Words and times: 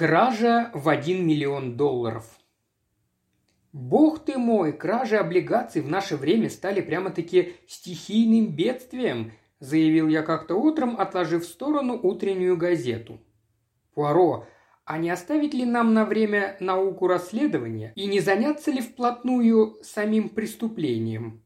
Кража 0.00 0.70
в 0.72 0.88
1 0.88 1.26
миллион 1.26 1.76
долларов. 1.76 2.24
Бог 3.74 4.20
ты 4.20 4.38
мой, 4.38 4.72
кражи 4.72 5.18
облигаций 5.18 5.82
в 5.82 5.90
наше 5.90 6.16
время 6.16 6.48
стали 6.48 6.80
прямо-таки 6.80 7.56
стихийным 7.68 8.46
бедствием, 8.46 9.32
заявил 9.58 10.08
я 10.08 10.22
как-то 10.22 10.54
утром, 10.54 10.98
отложив 10.98 11.42
в 11.42 11.46
сторону 11.46 12.00
утреннюю 12.02 12.56
газету. 12.56 13.20
Пуаро, 13.92 14.46
а 14.86 14.96
не 14.96 15.10
оставить 15.10 15.52
ли 15.52 15.66
нам 15.66 15.92
на 15.92 16.06
время 16.06 16.56
науку 16.60 17.06
расследования 17.06 17.92
и 17.94 18.06
не 18.06 18.20
заняться 18.20 18.70
ли 18.70 18.80
вплотную 18.80 19.76
самим 19.82 20.30
преступлением? 20.30 21.42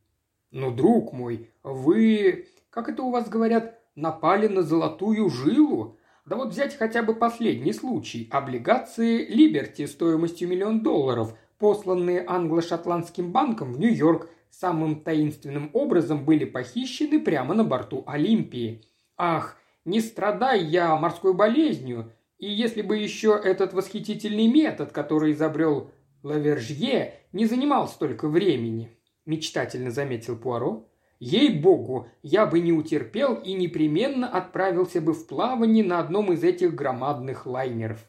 Ну, 0.52 0.70
друг 0.70 1.12
мой, 1.12 1.50
вы, 1.64 2.46
как 2.70 2.88
это 2.88 3.02
у 3.02 3.10
вас 3.10 3.28
говорят, 3.28 3.80
напали 3.96 4.46
на 4.46 4.62
золотую 4.62 5.28
жилу? 5.28 5.98
Да 6.26 6.36
вот 6.36 6.50
взять 6.50 6.76
хотя 6.76 7.02
бы 7.02 7.14
последний 7.14 7.74
случай. 7.74 8.28
Облигации 8.30 9.26
Либерти 9.26 9.84
стоимостью 9.84 10.48
миллион 10.48 10.82
долларов, 10.82 11.36
посланные 11.58 12.24
англо-шотландским 12.26 13.30
банком 13.30 13.74
в 13.74 13.78
Нью-Йорк, 13.78 14.30
самым 14.50 15.02
таинственным 15.02 15.68
образом 15.74 16.24
были 16.24 16.46
похищены 16.46 17.20
прямо 17.20 17.54
на 17.54 17.62
борту 17.62 18.04
Олимпии. 18.06 18.82
Ах, 19.18 19.58
не 19.84 20.00
страдай 20.00 20.64
я 20.64 20.96
морской 20.96 21.34
болезнью, 21.34 22.10
и 22.38 22.50
если 22.50 22.80
бы 22.80 22.96
еще 22.96 23.38
этот 23.42 23.74
восхитительный 23.74 24.46
метод, 24.46 24.92
который 24.92 25.32
изобрел 25.32 25.90
Лавержье, 26.22 27.20
не 27.32 27.44
занимал 27.44 27.86
столько 27.86 28.28
времени, 28.28 28.96
мечтательно 29.26 29.90
заметил 29.90 30.38
Пуаро, 30.38 30.88
ей-богу, 31.24 32.08
я 32.22 32.46
бы 32.46 32.60
не 32.60 32.72
утерпел 32.72 33.34
и 33.34 33.52
непременно 33.52 34.28
отправился 34.28 35.00
бы 35.00 35.12
в 35.14 35.26
плавание 35.26 35.84
на 35.84 35.98
одном 35.98 36.32
из 36.32 36.44
этих 36.44 36.74
громадных 36.74 37.46
лайнеров. 37.46 38.04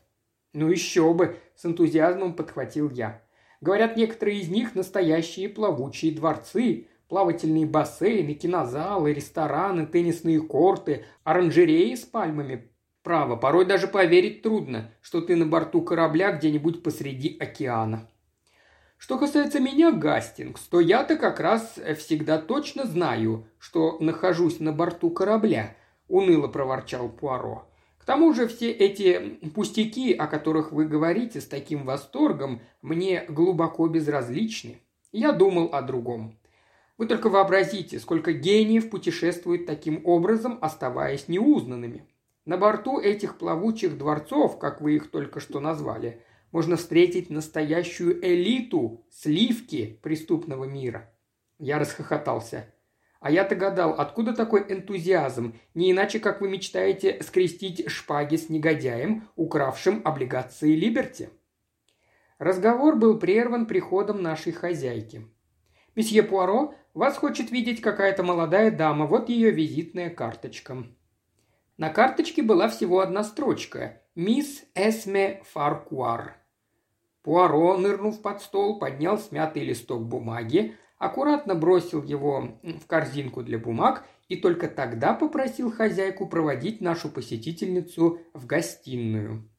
Ну 0.54 0.70
еще 0.70 1.14
бы, 1.14 1.38
с 1.56 1.66
энтузиазмом 1.66 2.34
подхватил 2.34 2.90
я. 2.90 3.22
Говорят, 3.62 3.96
некоторые 3.98 4.40
из 4.40 4.50
них 4.50 4.76
настоящие 4.76 5.50
плавучие 5.50 6.14
дворцы, 6.14 6.88
плавательные 7.08 7.66
бассейны, 7.66 8.34
кинозалы, 8.34 9.14
рестораны, 9.14 9.86
теннисные 9.86 10.42
корты, 10.42 11.06
оранжереи 11.24 11.96
с 11.96 12.02
пальмами, 12.02 12.70
Право, 13.06 13.36
порой 13.36 13.66
даже 13.66 13.88
поверить 13.88 14.42
трудно, 14.42 14.90
что 15.00 15.22
ты 15.22 15.36
на 15.36 15.46
борту 15.46 15.84
корабля 15.84 16.32
где-нибудь 16.32 16.82
посреди 16.82 17.38
океана. 17.40 18.10
Что 19.06 19.20
касается 19.20 19.60
меня, 19.60 19.92
Гастингс, 19.92 20.62
то 20.62 20.80
я-то 20.80 21.16
как 21.16 21.40
раз 21.40 21.80
всегда 22.00 22.40
точно 22.40 22.86
знаю, 22.86 23.46
что 23.60 23.98
нахожусь 24.00 24.60
на 24.60 24.72
борту 24.72 25.12
корабля, 25.12 25.76
уныло 26.08 26.48
проворчал 26.48 27.10
Пуаро. 27.10 27.68
К 28.00 28.04
тому 28.04 28.34
же 28.34 28.48
все 28.48 28.72
эти 28.72 29.38
пустяки, 29.54 30.12
о 30.12 30.26
которых 30.26 30.72
вы 30.72 30.88
говорите 30.88 31.40
с 31.40 31.46
таким 31.46 31.86
восторгом, 31.86 32.62
мне 32.82 33.26
глубоко 33.30 33.88
безразличны. 33.88 34.82
Я 35.12 35.34
думал 35.34 35.70
о 35.72 35.84
другом. 35.84 36.40
Вы 36.98 37.06
только 37.06 37.30
вообразите, 37.30 38.00
сколько 38.00 38.34
гениев 38.34 38.90
путешествует 38.90 39.68
таким 39.68 40.02
образом, 40.04 40.58
оставаясь 40.62 41.28
неузнанными. 41.28 42.08
На 42.46 42.58
борту 42.58 43.00
этих 43.00 43.38
плавучих 43.38 44.00
дворцов, 44.00 44.58
как 44.58 44.82
вы 44.82 44.96
их 44.96 45.12
только 45.12 45.40
что 45.40 45.60
назвали, 45.60 46.24
можно 46.56 46.78
встретить 46.78 47.30
настоящую 47.30 48.26
элиту, 48.26 49.06
сливки 49.12 50.00
преступного 50.02 50.64
мира. 50.64 51.14
Я 51.60 51.80
расхохотался. 51.80 52.74
А 53.20 53.30
я-то 53.30 53.56
гадал, 53.56 53.92
откуда 53.92 54.34
такой 54.34 54.66
энтузиазм, 54.72 55.56
не 55.74 55.92
иначе, 55.92 56.22
как 56.22 56.40
вы 56.40 56.48
мечтаете 56.48 57.22
скрестить 57.24 57.90
шпаги 57.90 58.38
с 58.38 58.48
негодяем, 58.48 59.28
укравшим 59.36 60.02
облигации 60.06 60.74
Либерти. 60.76 61.30
Разговор 62.38 62.96
был 62.96 63.20
прерван 63.20 63.66
приходом 63.66 64.22
нашей 64.22 64.54
хозяйки. 64.54 65.28
«Месье 65.94 66.24
Пуаро, 66.24 66.74
вас 66.94 67.18
хочет 67.18 67.52
видеть 67.52 67.82
какая-то 67.82 68.24
молодая 68.24 68.72
дама, 68.72 69.08
вот 69.08 69.28
ее 69.28 69.52
визитная 69.52 70.10
карточка». 70.10 70.86
На 71.76 71.90
карточке 71.90 72.42
была 72.42 72.70
всего 72.70 73.02
одна 73.02 73.26
строчка 73.26 74.02
«Мисс 74.16 74.64
Эсме 74.74 75.44
Фаркуар». 75.52 76.45
Пуаро, 77.26 77.76
нырнув 77.76 78.22
под 78.22 78.40
стол, 78.40 78.78
поднял 78.78 79.18
смятый 79.18 79.64
листок 79.64 80.04
бумаги, 80.04 80.76
аккуратно 81.00 81.56
бросил 81.56 82.04
его 82.04 82.60
в 82.62 82.86
корзинку 82.86 83.42
для 83.42 83.58
бумаг 83.58 84.06
и 84.30 84.36
только 84.36 84.68
тогда 84.68 85.16
попросил 85.16 85.72
хозяйку 85.72 86.28
проводить 86.28 86.82
нашу 86.82 87.10
посетительницу 87.10 88.20
в 88.36 88.46
гостиную. 88.46 89.50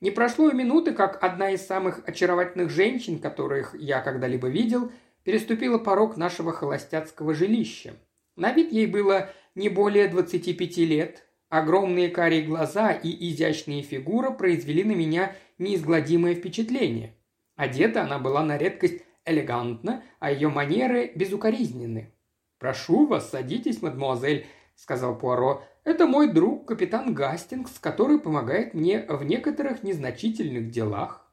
Не 0.00 0.12
прошло 0.12 0.48
и 0.48 0.54
минуты, 0.54 0.92
как 0.92 1.20
одна 1.20 1.50
из 1.50 1.66
самых 1.66 2.06
очаровательных 2.06 2.70
женщин, 2.70 3.18
которых 3.18 3.74
я 3.74 4.00
когда-либо 4.00 4.46
видел, 4.46 4.92
переступила 5.24 5.78
порог 5.78 6.16
нашего 6.16 6.52
холостяцкого 6.52 7.34
жилища. 7.34 7.94
На 8.36 8.52
вид 8.52 8.70
ей 8.70 8.86
было 8.86 9.30
не 9.56 9.68
более 9.68 10.06
25 10.06 10.76
лет, 10.78 11.28
Огромные 11.48 12.10
карие 12.10 12.42
глаза 12.42 12.92
и 12.92 13.30
изящная 13.30 13.82
фигура 13.82 14.30
произвели 14.30 14.84
на 14.84 14.92
меня 14.92 15.34
неизгладимое 15.58 16.34
впечатление. 16.34 17.14
Одета 17.56 18.02
она 18.02 18.18
была 18.18 18.42
на 18.42 18.56
редкость 18.56 19.02
элегантно, 19.24 20.02
а 20.20 20.30
ее 20.30 20.48
манеры 20.48 21.12
безукоризненны. 21.14 22.12
«Прошу 22.58 23.06
вас, 23.06 23.30
садитесь, 23.30 23.82
мадемуазель»,— 23.82 24.46
сказал 24.74 25.18
Пуаро. 25.18 25.62
«Это 25.84 26.06
мой 26.06 26.32
друг, 26.32 26.66
капитан 26.66 27.14
Гастингс, 27.14 27.78
который 27.78 28.18
помогает 28.18 28.74
мне 28.74 29.04
в 29.08 29.24
некоторых 29.24 29.82
незначительных 29.82 30.70
делах». 30.70 31.30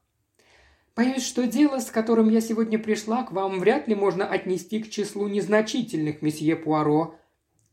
«Боюсь, 0.94 1.26
что 1.26 1.46
дело, 1.46 1.80
с 1.80 1.90
которым 1.90 2.30
я 2.30 2.40
сегодня 2.40 2.78
пришла 2.78 3.22
к 3.22 3.32
вам, 3.32 3.60
вряд 3.60 3.86
ли 3.86 3.94
можно 3.94 4.26
отнести 4.26 4.82
к 4.82 4.90
числу 4.90 5.28
незначительных, 5.28 6.22
месье 6.22 6.56
Пуаро», 6.56 7.16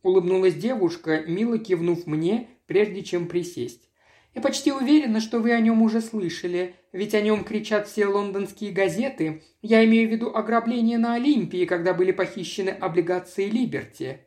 Улыбнулась 0.04 0.56
девушка, 0.56 1.22
мило 1.26 1.58
кивнув 1.58 2.06
мне, 2.06 2.50
прежде 2.68 3.04
чем 3.04 3.28
присесть. 3.28 3.90
«Я 4.34 4.42
почти 4.42 4.72
уверена, 4.72 5.20
что 5.20 5.40
вы 5.40 5.52
о 5.52 5.60
нем 5.60 5.82
уже 5.82 6.02
слышали, 6.02 6.76
ведь 6.92 7.14
о 7.14 7.22
нем 7.22 7.44
кричат 7.44 7.88
все 7.88 8.08
лондонские 8.08 8.72
газеты. 8.72 9.44
Я 9.62 9.86
имею 9.86 10.10
в 10.10 10.12
виду 10.12 10.36
ограбление 10.36 10.98
на 10.98 11.14
Олимпии, 11.14 11.66
когда 11.66 11.94
были 11.94 12.12
похищены 12.12 12.70
облигации 12.70 13.50
Либерти». 13.50 14.22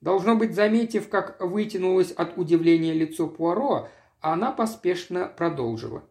Должно 0.00 0.34
быть, 0.34 0.54
заметив, 0.54 1.08
как 1.08 1.40
вытянулось 1.40 2.10
от 2.10 2.36
удивления 2.36 2.92
лицо 2.92 3.28
Пуаро, 3.28 3.88
она 4.20 4.50
поспешно 4.50 5.26
продолжила. 5.26 6.02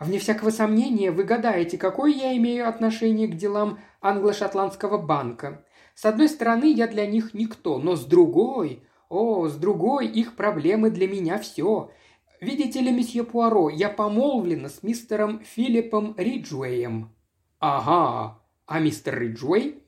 «Вне 0.00 0.18
всякого 0.18 0.50
сомнения, 0.50 1.10
вы 1.10 1.22
гадаете, 1.22 1.78
какое 1.78 2.12
я 2.12 2.36
имею 2.36 2.68
отношение 2.68 3.28
к 3.28 3.36
делам 3.36 3.78
англо-шотландского 4.00 4.98
банка. 4.98 5.64
С 5.94 6.04
одной 6.04 6.28
стороны, 6.28 6.72
я 6.72 6.86
для 6.86 7.06
них 7.06 7.34
никто, 7.34 7.78
но 7.78 7.96
с 7.96 8.04
другой... 8.04 8.82
О, 9.08 9.46
с 9.46 9.54
другой, 9.54 10.08
их 10.08 10.34
проблемы 10.34 10.90
для 10.90 11.06
меня 11.06 11.38
все. 11.38 11.92
Видите 12.46 12.80
ли, 12.80 12.92
месье 12.92 13.24
Пуаро, 13.24 13.68
я 13.70 13.88
помолвлена 13.88 14.68
с 14.68 14.84
мистером 14.84 15.40
Филиппом 15.40 16.14
Риджуэем». 16.16 17.10
«Ага, 17.58 18.38
а 18.66 18.78
мистер 18.78 19.18
Риджуэй?» 19.18 19.82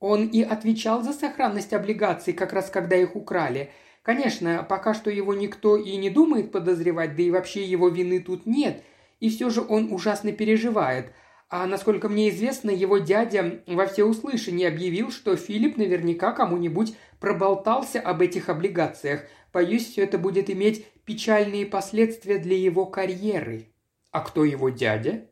Он 0.00 0.26
и 0.26 0.40
отвечал 0.40 1.02
за 1.02 1.12
сохранность 1.12 1.74
облигаций, 1.74 2.32
как 2.32 2.54
раз 2.54 2.70
когда 2.70 2.96
их 2.96 3.14
украли. 3.14 3.72
Конечно, 4.02 4.64
пока 4.66 4.94
что 4.94 5.10
его 5.10 5.34
никто 5.34 5.76
и 5.76 5.98
не 5.98 6.08
думает 6.08 6.50
подозревать, 6.50 7.14
да 7.14 7.22
и 7.24 7.30
вообще 7.30 7.62
его 7.66 7.90
вины 7.90 8.20
тут 8.20 8.46
нет. 8.46 8.82
И 9.20 9.28
все 9.28 9.50
же 9.50 9.60
он 9.60 9.92
ужасно 9.92 10.32
переживает– 10.32 11.12
а 11.50 11.66
насколько 11.66 12.08
мне 12.08 12.28
известно, 12.28 12.70
его 12.70 12.98
дядя 12.98 13.62
во 13.66 13.86
всеуслышание 13.86 14.68
объявил, 14.68 15.10
что 15.10 15.34
Филипп 15.34 15.78
наверняка 15.78 16.32
кому-нибудь 16.32 16.94
проболтался 17.20 18.00
об 18.00 18.20
этих 18.20 18.50
облигациях. 18.50 19.22
Боюсь, 19.52 19.88
все 19.88 20.04
это 20.04 20.18
будет 20.18 20.50
иметь 20.50 20.86
печальные 21.04 21.64
последствия 21.64 22.38
для 22.38 22.56
его 22.56 22.84
карьеры. 22.84 23.72
А 24.10 24.20
кто 24.20 24.44
его 24.44 24.68
дядя? 24.68 25.26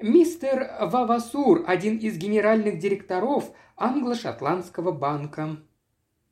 Мистер 0.00 0.70
Вавасур, 0.80 1.64
один 1.66 1.96
из 1.96 2.18
генеральных 2.18 2.78
директоров 2.78 3.50
англо-шотландского 3.76 4.92
банка. 4.92 5.56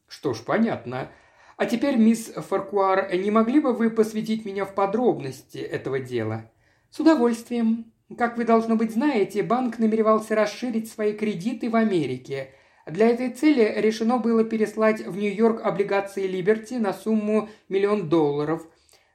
Что 0.09 0.35
ж, 0.35 0.41
понятно. 0.41 1.11
А 1.57 1.65
теперь, 1.65 1.97
мисс 1.97 2.33
Фаркуар, 2.35 3.15
не 3.15 3.31
могли 3.31 3.61
бы 3.61 3.73
вы 3.73 3.89
посвятить 3.89 4.45
меня 4.45 4.67
в 4.67 4.75
подробности 4.75 5.57
этого 5.57 6.01
дела? 6.01 6.51
С 6.91 7.01
удовольствием. 7.01 7.92
Как 8.19 8.37
вы, 8.37 8.45
должно 8.45 8.77
быть, 8.77 8.93
знаете, 8.93 9.43
банк 9.43 9.79
намеревался 9.79 10.35
расширить 10.35 10.91
свои 10.91 11.13
кредиты 11.13 11.71
в 11.71 11.77
Америке. 11.77 12.51
Для 12.87 13.09
этой 13.09 13.31
цели 13.31 13.75
решено 13.77 14.19
было 14.19 14.45
переслать 14.45 15.07
в 15.07 15.17
Нью-Йорк 15.17 15.61
облигации 15.63 16.27
Либерти 16.27 16.75
на 16.75 16.93
сумму 16.93 17.49
миллион 17.69 18.09
долларов. 18.09 18.67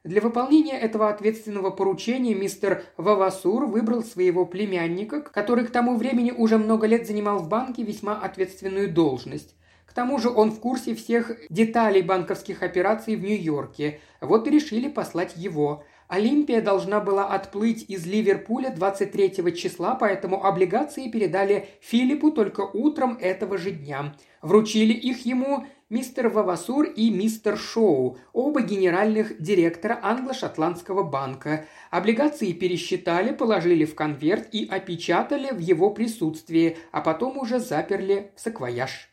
Для 0.03 0.21
выполнения 0.21 0.79
этого 0.79 1.09
ответственного 1.09 1.69
поручения 1.69 2.33
мистер 2.33 2.83
Вавасур 2.95 3.65
выбрал 3.65 4.03
своего 4.03 4.45
племянника, 4.45 5.19
который 5.19 5.65
к 5.65 5.71
тому 5.71 5.97
времени 5.97 6.31
уже 6.31 6.57
много 6.57 6.87
лет 6.87 7.05
занимал 7.05 7.39
в 7.39 7.49
банке 7.49 7.83
весьма 7.83 8.17
ответственную 8.17 8.89
должность. 8.89 9.55
К 9.85 9.91
тому 9.91 10.17
же 10.17 10.29
он 10.29 10.51
в 10.51 10.59
курсе 10.61 10.95
всех 10.95 11.31
деталей 11.49 12.03
банковских 12.03 12.63
операций 12.63 13.17
в 13.17 13.21
Нью-Йорке. 13.21 13.99
Вот 14.21 14.47
и 14.47 14.51
решили 14.51 14.87
послать 14.87 15.35
его– 15.35 15.83
Олимпия 16.07 16.61
должна 16.61 17.01
была 17.01 17.27
отплыть 17.27 17.85
из 17.89 18.05
Ливерпуля 18.05 18.69
23 18.69 19.53
числа, 19.55 19.95
поэтому 19.95 20.45
облигации 20.45 21.09
передали 21.09 21.67
Филиппу 21.81 22.31
только 22.31 22.61
утром 22.61 23.17
этого 23.19 23.57
же 23.57 23.71
дня. 23.71 24.15
Вручили 24.41 24.93
их 24.93 25.25
ему 25.25 25.65
мистер 25.89 26.29
Вавасур 26.29 26.85
и 26.85 27.09
мистер 27.09 27.57
Шоу, 27.57 28.17
оба 28.31 28.61
генеральных 28.61 29.41
директора 29.41 29.99
Англо-Шотландского 30.01 31.03
банка. 31.03 31.65
Облигации 31.91 32.53
пересчитали, 32.53 33.33
положили 33.33 33.83
в 33.83 33.93
конверт 33.93 34.47
и 34.53 34.65
опечатали 34.65 35.53
в 35.53 35.59
его 35.59 35.89
присутствии, 35.89 36.77
а 36.93 37.01
потом 37.01 37.37
уже 37.37 37.59
заперли 37.59 38.31
в 38.35 38.39
саквояж. 38.39 39.09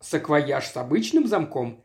Саквояж 0.00 0.66
с 0.66 0.76
обычным 0.78 1.26
замком? 1.26 1.81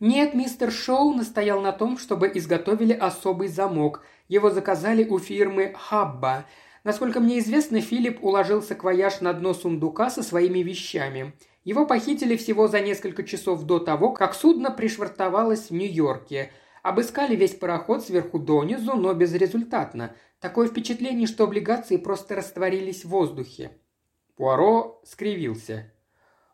Нет, 0.00 0.34
мистер 0.34 0.72
Шоу 0.72 1.12
настоял 1.14 1.60
на 1.60 1.72
том, 1.72 1.98
чтобы 1.98 2.30
изготовили 2.34 2.92
особый 2.92 3.48
замок. 3.48 4.02
Его 4.28 4.50
заказали 4.50 5.04
у 5.04 5.18
фирмы 5.18 5.74
Хабба. 5.78 6.46
Насколько 6.82 7.20
мне 7.20 7.38
известно, 7.38 7.80
Филипп 7.80 8.24
уложил 8.24 8.62
саквояж 8.62 9.20
на 9.20 9.32
дно 9.32 9.54
сундука 9.54 10.10
со 10.10 10.22
своими 10.22 10.60
вещами– 10.60 11.34
его 11.64 11.86
похитили 11.86 12.36
всего 12.36 12.68
за 12.68 12.80
несколько 12.80 13.22
часов 13.22 13.64
до 13.64 13.78
того, 13.78 14.12
как 14.12 14.34
судно 14.34 14.70
пришвартовалось 14.70 15.70
в 15.70 15.74
Нью-Йорке. 15.74 16.50
Обыскали 16.82 17.36
весь 17.36 17.54
пароход 17.54 18.02
сверху 18.02 18.38
донизу, 18.38 18.94
но 18.94 19.12
безрезультатно. 19.12 20.16
Такое 20.40 20.68
впечатление, 20.68 21.26
что 21.26 21.44
облигации 21.44 21.98
просто 21.98 22.34
растворились 22.34 23.04
в 23.04 23.10
воздухе. 23.10 23.72
Пуаро 24.36 25.02
скривился. 25.04 25.92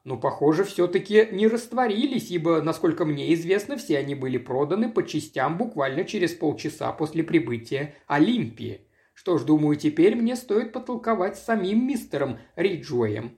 Но, 0.06 0.16
похоже, 0.16 0.62
все-таки 0.62 1.26
не 1.32 1.48
растворились, 1.48 2.30
ибо, 2.30 2.62
насколько 2.62 3.04
мне 3.04 3.34
известно, 3.34 3.76
все 3.76 3.98
они 3.98 4.14
были 4.14 4.38
проданы 4.38 4.88
по 4.88 5.04
частям 5.04 5.58
буквально 5.58 6.04
через 6.04 6.32
полчаса 6.32 6.92
после 6.92 7.24
прибытия 7.24 7.96
Олимпии. 8.06 8.82
Что 9.14 9.36
ж, 9.36 9.42
думаю, 9.42 9.74
теперь 9.74 10.14
мне 10.14 10.36
стоит 10.36 10.72
потолковать 10.72 11.36
с 11.36 11.44
самим 11.44 11.88
мистером 11.88 12.38
Риджуэем. 12.54 13.36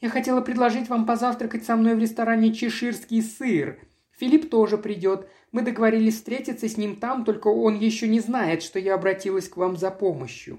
Я 0.00 0.08
хотела 0.08 0.40
предложить 0.40 0.88
вам 0.88 1.06
позавтракать 1.06 1.64
со 1.64 1.76
мной 1.76 1.94
в 1.94 2.00
ресторане 2.00 2.52
«Чеширский 2.52 3.22
сыр». 3.22 3.78
Филипп 4.18 4.50
тоже 4.50 4.78
придет. 4.78 5.28
Мы 5.52 5.62
договорились 5.62 6.16
встретиться 6.16 6.68
с 6.68 6.76
ним 6.76 6.96
там, 6.96 7.24
только 7.24 7.46
он 7.46 7.78
еще 7.78 8.08
не 8.08 8.18
знает, 8.18 8.64
что 8.64 8.80
я 8.80 8.96
обратилась 8.96 9.48
к 9.48 9.56
вам 9.56 9.76
за 9.76 9.92
помощью». 9.92 10.58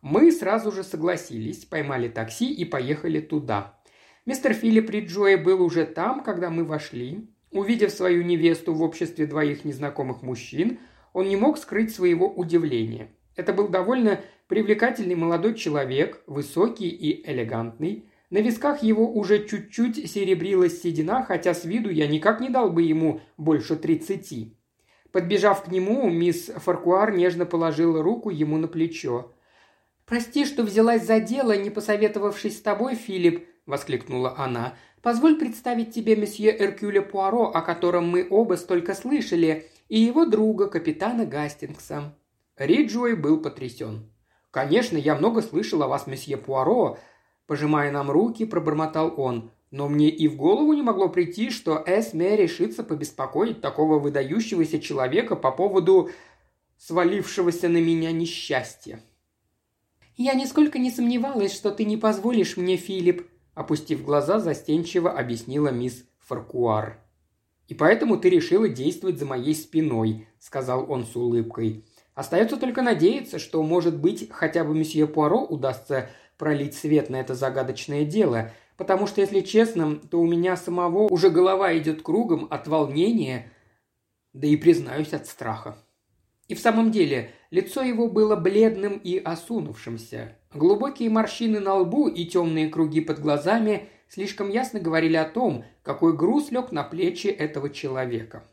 Мы 0.00 0.30
сразу 0.30 0.70
же 0.70 0.84
согласились, 0.84 1.64
поймали 1.64 2.08
такси 2.08 2.54
и 2.54 2.64
поехали 2.64 3.20
туда. 3.20 3.79
Мистер 4.26 4.52
Филипп 4.52 4.90
Риджои 4.90 5.36
был 5.36 5.62
уже 5.62 5.86
там, 5.86 6.22
когда 6.22 6.50
мы 6.50 6.64
вошли. 6.64 7.26
Увидев 7.50 7.90
свою 7.90 8.22
невесту 8.22 8.74
в 8.74 8.82
обществе 8.82 9.26
двоих 9.26 9.64
незнакомых 9.64 10.22
мужчин, 10.22 10.78
он 11.14 11.28
не 11.28 11.36
мог 11.36 11.56
скрыть 11.56 11.94
своего 11.94 12.28
удивления. 12.28 13.08
Это 13.34 13.54
был 13.54 13.68
довольно 13.68 14.20
привлекательный 14.46 15.14
молодой 15.14 15.54
человек, 15.54 16.22
высокий 16.26 16.88
и 16.88 17.28
элегантный. 17.28 18.10
На 18.28 18.38
висках 18.38 18.82
его 18.82 19.10
уже 19.10 19.46
чуть-чуть 19.46 20.10
серебрилась 20.10 20.82
седина, 20.82 21.22
хотя 21.22 21.54
с 21.54 21.64
виду 21.64 21.88
я 21.88 22.06
никак 22.06 22.40
не 22.40 22.50
дал 22.50 22.70
бы 22.70 22.82
ему 22.82 23.22
больше 23.38 23.74
тридцати. 23.74 24.54
Подбежав 25.12 25.64
к 25.64 25.68
нему, 25.68 26.08
мисс 26.10 26.50
Фаркуар 26.54 27.16
нежно 27.16 27.46
положила 27.46 28.02
руку 28.02 28.28
ему 28.28 28.58
на 28.58 28.68
плечо. 28.68 29.32
«Прости, 30.04 30.44
что 30.44 30.62
взялась 30.62 31.06
за 31.06 31.20
дело, 31.20 31.56
не 31.56 31.70
посоветовавшись 31.70 32.58
с 32.58 32.60
тобой, 32.60 32.96
Филипп»,– 32.96 33.46
воскликнула 33.66 34.34
она. 34.36 34.74
«Позволь 35.02 35.36
представить 35.36 35.94
тебе 35.94 36.16
месье 36.16 36.54
Эркюля 36.56 37.02
Пуаро, 37.02 37.50
о 37.50 37.62
котором 37.62 38.08
мы 38.08 38.26
оба 38.28 38.54
столько 38.54 38.94
слышали, 38.94 39.66
и 39.88 39.98
его 39.98 40.24
друга, 40.26 40.68
капитана 40.68 41.24
Гастингса». 41.24 42.14
Риджуэй 42.56 43.14
был 43.14 43.40
потрясен. 43.40 44.10
«Конечно, 44.50 44.96
я 44.96 45.14
много 45.14 45.42
слышал 45.42 45.82
о 45.82 45.88
вас, 45.88 46.06
месье 46.06 46.36
Пуаро, 46.36 46.98
Пожимая 47.50 47.90
нам 47.90 48.12
руки, 48.12 48.44
пробормотал 48.44 49.12
он. 49.16 49.50
Но 49.72 49.88
мне 49.88 50.08
и 50.08 50.28
в 50.28 50.36
голову 50.36 50.72
не 50.72 50.82
могло 50.82 51.08
прийти, 51.08 51.50
что 51.50 51.82
Эсме 51.84 52.36
решится 52.36 52.84
побеспокоить 52.84 53.60
такого 53.60 53.98
выдающегося 53.98 54.78
человека 54.78 55.34
по 55.34 55.50
поводу 55.50 56.10
свалившегося 56.78 57.68
на 57.68 57.78
меня 57.78 58.12
несчастья. 58.12 59.02
«Я 60.16 60.34
нисколько 60.34 60.78
не 60.78 60.92
сомневалась, 60.92 61.52
что 61.52 61.72
ты 61.72 61.84
не 61.84 61.96
позволишь 61.96 62.56
мне, 62.56 62.76
Филипп», 62.76 63.28
опустив 63.60 64.02
глаза, 64.02 64.40
застенчиво 64.40 65.10
объяснила 65.10 65.68
мисс 65.68 66.04
Фаркуар. 66.20 66.98
«И 67.68 67.74
поэтому 67.74 68.16
ты 68.16 68.30
решила 68.30 68.68
действовать 68.68 69.18
за 69.18 69.26
моей 69.26 69.54
спиной»,— 69.54 70.26
сказал 70.38 70.90
он 70.90 71.04
с 71.04 71.14
улыбкой. 71.14 71.84
«Остается 72.14 72.56
только 72.56 72.80
надеяться, 72.80 73.38
что, 73.38 73.62
может 73.62 73.98
быть, 73.98 74.30
хотя 74.30 74.64
бы 74.64 74.74
месье 74.74 75.06
Пуаро 75.06 75.44
удастся 75.44 76.08
пролить 76.38 76.74
свет 76.74 77.10
на 77.10 77.16
это 77.16 77.34
загадочное 77.34 78.06
дело, 78.06 78.50
потому 78.78 79.06
что, 79.06 79.20
если 79.20 79.40
честно, 79.40 79.96
то 79.96 80.18
у 80.20 80.26
меня 80.26 80.56
самого 80.56 81.08
уже 81.08 81.28
голова 81.28 81.76
идет 81.76 82.00
кругом 82.00 82.48
от 82.50 82.66
волнения, 82.66 83.52
да 84.32 84.48
и, 84.48 84.56
признаюсь, 84.56 85.12
от 85.12 85.26
страха. 85.26 85.76
И 86.48 86.54
в 86.54 86.60
самом 86.60 86.90
деле, 86.90 87.30
лицо 87.50 87.82
его 87.82 88.08
было 88.08 88.36
бледным 88.36 88.96
и 88.96 89.18
осунувшимся. 89.18 90.38
Глубокие 90.52 91.10
морщины 91.10 91.60
на 91.60 91.74
лбу 91.74 92.08
и 92.08 92.24
темные 92.26 92.68
круги 92.68 93.00
под 93.00 93.20
глазами 93.20 93.88
слишком 94.08 94.50
ясно 94.50 94.80
говорили 94.80 95.16
о 95.16 95.24
том, 95.24 95.64
какой 95.82 96.16
груз 96.16 96.50
лег 96.50 96.72
на 96.72 96.82
плечи 96.82 97.28
этого 97.28 97.70
человека. 97.70 98.44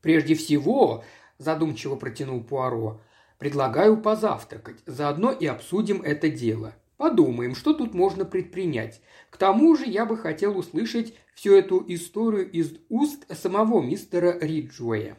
«Прежде 0.00 0.34
всего»,– 0.34 1.04
задумчиво 1.38 1.96
протянул 1.96 2.42
Пуаро, 2.42 3.00
Предлагаю 3.40 3.96
позавтракать, 3.96 4.76
заодно 4.84 5.32
и 5.32 5.46
обсудим 5.46 6.02
это 6.02 6.28
дело. 6.28 6.74
Подумаем, 6.98 7.54
что 7.54 7.72
тут 7.72 7.94
можно 7.94 8.26
предпринять. 8.26 9.00
К 9.30 9.38
тому 9.38 9.74
же 9.76 9.86
я 9.86 10.04
бы 10.04 10.18
хотел 10.18 10.58
услышать 10.58 11.14
всю 11.34 11.54
эту 11.54 11.82
историю 11.88 12.50
из 12.50 12.74
уст 12.90 13.24
самого 13.34 13.80
мистера 13.80 14.38
Риджуэя. 14.38 15.16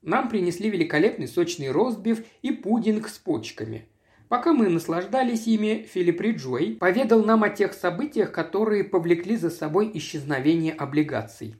Нам 0.00 0.28
принесли 0.28 0.70
великолепный 0.70 1.26
сочный 1.26 1.72
ростбиф 1.72 2.24
и 2.42 2.52
пудинг 2.52 3.08
с 3.08 3.18
почками. 3.18 3.88
Пока 4.30 4.52
мы 4.52 4.68
наслаждались 4.68 5.48
ими, 5.48 5.88
Филипп 5.92 6.20
Риджуэй 6.20 6.76
поведал 6.76 7.24
нам 7.24 7.42
о 7.42 7.48
тех 7.48 7.72
событиях, 7.72 8.30
которые 8.30 8.84
повлекли 8.84 9.34
за 9.34 9.50
собой 9.50 9.90
исчезновение 9.94 10.72
облигаций. 10.72 11.56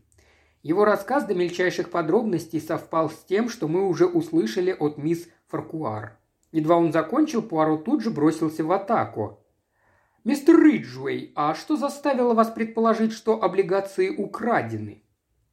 Его 0.63 0.85
рассказ 0.85 1.25
до 1.25 1.35
мельчайших 1.35 1.91
подробностей 1.91 2.61
совпал 2.61 3.11
с 3.11 3.25
тем, 3.25 3.49
что 3.49 3.67
мы 3.67 3.89
уже 3.89 4.07
услышали 4.07 4.71
от 4.71 4.99
мисс 4.99 5.27
Фаркуар. 5.49 6.17
Едва 6.53 6.77
он 6.77 6.93
закончил, 6.93 7.43
Пуаро 7.43 7.77
тут 7.77 8.05
же 8.05 8.11
бросился 8.11 8.63
в 8.63 8.71
атаку. 8.71 9.45
«Мистер 10.23 10.63
Риджуэй, 10.63 11.33
а 11.35 11.57
что 11.57 11.77
заставило 11.77 12.35
вас 12.35 12.51
предположить, 12.51 13.13
что 13.13 13.43
облигации 13.43 14.11
украдены?» 14.11 15.03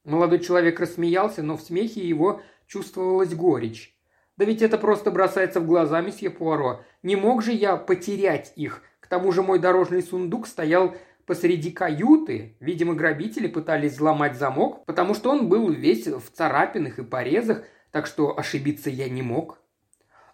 Молодой 0.04 0.38
человек 0.38 0.80
рассмеялся, 0.80 1.42
но 1.42 1.58
в 1.58 1.62
смехе 1.62 2.08
его 2.08 2.42
чувствовалась 2.68 3.34
горечь. 3.34 3.97
«Да 4.38 4.46
ведь 4.46 4.62
это 4.62 4.78
просто 4.78 5.12
бросается 5.12 5.60
в 5.60 5.66
глаза, 5.66 6.00
месье 6.02 6.30
Пуаро. 6.30 6.82
Не 7.04 7.16
мог 7.16 7.44
же 7.44 7.52
я 7.52 7.76
потерять 7.76 8.54
их. 8.56 8.82
К 9.00 9.08
тому 9.08 9.32
же 9.32 9.42
мой 9.42 9.60
дорожный 9.60 10.04
сундук 10.04 10.48
стоял 10.48 10.96
посреди 11.26 11.72
каюты. 11.72 12.56
Видимо, 12.60 12.94
грабители 12.94 13.48
пытались 13.48 13.94
взломать 13.94 14.38
замок, 14.38 14.86
потому 14.86 15.14
что 15.14 15.30
он 15.30 15.50
был 15.50 15.70
весь 15.70 16.08
в 16.08 16.32
царапинах 16.32 17.00
и 17.00 17.04
порезах, 17.04 17.64
так 17.92 18.08
что 18.08 18.38
ошибиться 18.38 18.90
я 18.90 19.10
не 19.10 19.22
мог. 19.22 19.60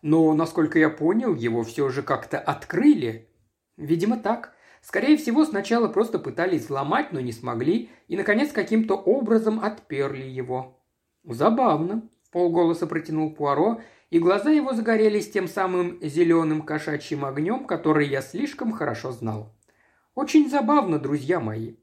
Но, 0.02 0.34
насколько 0.34 0.78
я 0.78 0.90
понял, 0.90 1.34
его 1.34 1.64
все 1.64 1.90
же 1.90 2.04
как-то 2.04 2.38
открыли. 2.40 3.30
Видимо, 3.78 4.18
так. 4.18 4.54
Скорее 4.82 5.16
всего, 5.16 5.46
сначала 5.46 5.88
просто 5.88 6.20
пытались 6.20 6.64
взломать, 6.64 7.14
но 7.14 7.22
не 7.22 7.32
смогли, 7.32 7.90
и, 8.10 8.18
наконец, 8.18 8.52
каким-то 8.52 8.96
образом 8.96 9.64
отперли 9.64 10.26
его. 10.26 10.78
«Забавно»,– 11.24 12.10
полголоса 12.34 12.88
протянул 12.88 13.34
Пуаро, 13.34 13.82
и 14.10 14.20
глаза 14.20 14.52
его 14.52 14.74
загорелись 14.74 15.32
тем 15.32 15.48
самым 15.48 16.00
зеленым 16.02 16.62
кошачьим 16.64 17.24
огнем, 17.24 17.66
который 17.66 18.08
я 18.08 18.22
слишком 18.22 18.74
хорошо 18.74 19.12
знал. 19.12 19.56
«Очень 20.16 20.50
забавно, 20.50 21.00
друзья 21.00 21.40
мои. 21.40 21.76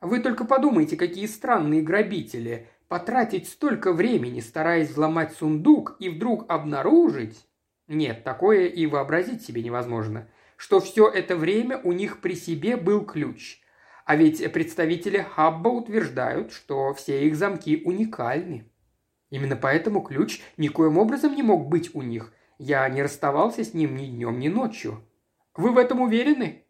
Вы 0.00 0.20
только 0.20 0.44
подумайте, 0.44 0.96
какие 0.96 1.26
странные 1.26 1.82
грабители. 1.82 2.68
Потратить 2.88 3.48
столько 3.48 3.92
времени, 3.92 4.40
стараясь 4.40 4.90
взломать 4.90 5.32
сундук, 5.32 5.96
и 5.98 6.10
вдруг 6.10 6.44
обнаружить, 6.48 7.44
нет, 7.88 8.24
такое 8.24 8.66
и 8.66 8.86
вообразить 8.86 9.42
себе 9.42 9.62
невозможно. 9.62 10.28
Что 10.56 10.80
все 10.80 11.08
это 11.08 11.36
время 11.36 11.80
у 11.82 11.92
них 11.92 12.20
при 12.20 12.34
себе 12.34 12.76
был 12.76 13.04
ключ. 13.04 13.60
А 14.06 14.16
ведь 14.16 14.52
представители 14.52 15.18
Хабба 15.18 15.68
утверждают, 15.68 16.52
что 16.52 16.94
все 16.94 17.26
их 17.26 17.36
замки 17.36 17.82
уникальны. 17.84 18.70
Именно 19.34 19.56
поэтому 19.56 20.00
ключ 20.00 20.40
никоим 20.56 20.96
образом 20.96 21.34
не 21.34 21.42
мог 21.42 21.66
быть 21.66 21.92
у 21.92 22.02
них. 22.02 22.32
Я 22.56 22.88
не 22.88 23.02
расставался 23.02 23.64
с 23.64 23.74
ним 23.74 23.96
ни 23.96 24.06
днем, 24.06 24.38
ни 24.38 24.46
ночью. 24.46 25.02
Вы 25.56 25.72
в 25.72 25.78
этом 25.78 26.02
уверены? 26.02 26.62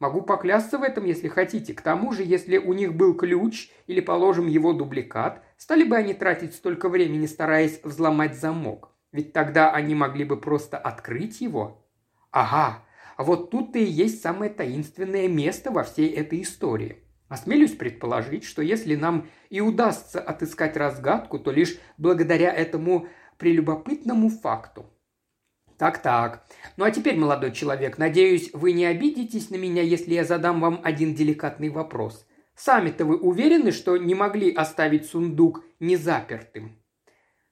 Могу 0.00 0.20
поклясться 0.22 0.78
в 0.78 0.82
этом, 0.82 1.04
если 1.04 1.28
хотите. 1.28 1.72
К 1.72 1.82
тому 1.82 2.10
же, 2.10 2.24
если 2.24 2.58
у 2.58 2.72
них 2.72 2.96
был 2.96 3.14
ключ 3.14 3.70
или, 3.86 4.00
положим, 4.00 4.48
его 4.48 4.72
дубликат, 4.72 5.44
стали 5.56 5.84
бы 5.84 5.94
они 5.94 6.12
тратить 6.12 6.56
столько 6.56 6.88
времени, 6.88 7.26
стараясь 7.26 7.80
взломать 7.84 8.34
замок. 8.34 8.88
Ведь 9.12 9.32
тогда 9.32 9.70
они 9.70 9.94
могли 9.94 10.24
бы 10.24 10.36
просто 10.36 10.78
открыть 10.78 11.40
его. 11.40 11.86
Ага, 12.32 12.82
вот 13.18 13.52
тут-то 13.52 13.78
и 13.78 13.84
есть 13.84 14.20
самое 14.20 14.50
таинственное 14.50 15.28
место 15.28 15.70
во 15.70 15.84
всей 15.84 16.10
этой 16.10 16.42
истории. 16.42 17.04
Осмелюсь 17.30 17.76
предположить, 17.76 18.42
что 18.42 18.60
если 18.60 18.96
нам 18.96 19.28
и 19.50 19.60
удастся 19.60 20.20
отыскать 20.20 20.76
разгадку, 20.76 21.38
то 21.38 21.52
лишь 21.52 21.78
благодаря 21.96 22.52
этому 22.52 23.06
прелюбопытному 23.38 24.28
факту. 24.30 24.84
Так-так. 25.78 26.44
Ну 26.76 26.84
а 26.84 26.90
теперь, 26.90 27.16
молодой 27.16 27.52
человек, 27.52 27.98
надеюсь, 27.98 28.50
вы 28.52 28.72
не 28.72 28.84
обидитесь 28.84 29.48
на 29.48 29.54
меня, 29.54 29.80
если 29.80 30.12
я 30.12 30.24
задам 30.24 30.60
вам 30.60 30.80
один 30.82 31.14
деликатный 31.14 31.68
вопрос. 31.68 32.26
Сами-то 32.56 33.04
вы 33.04 33.16
уверены, 33.16 33.70
что 33.70 33.96
не 33.96 34.16
могли 34.16 34.52
оставить 34.52 35.06
сундук 35.06 35.62
незапертым? 35.78 36.82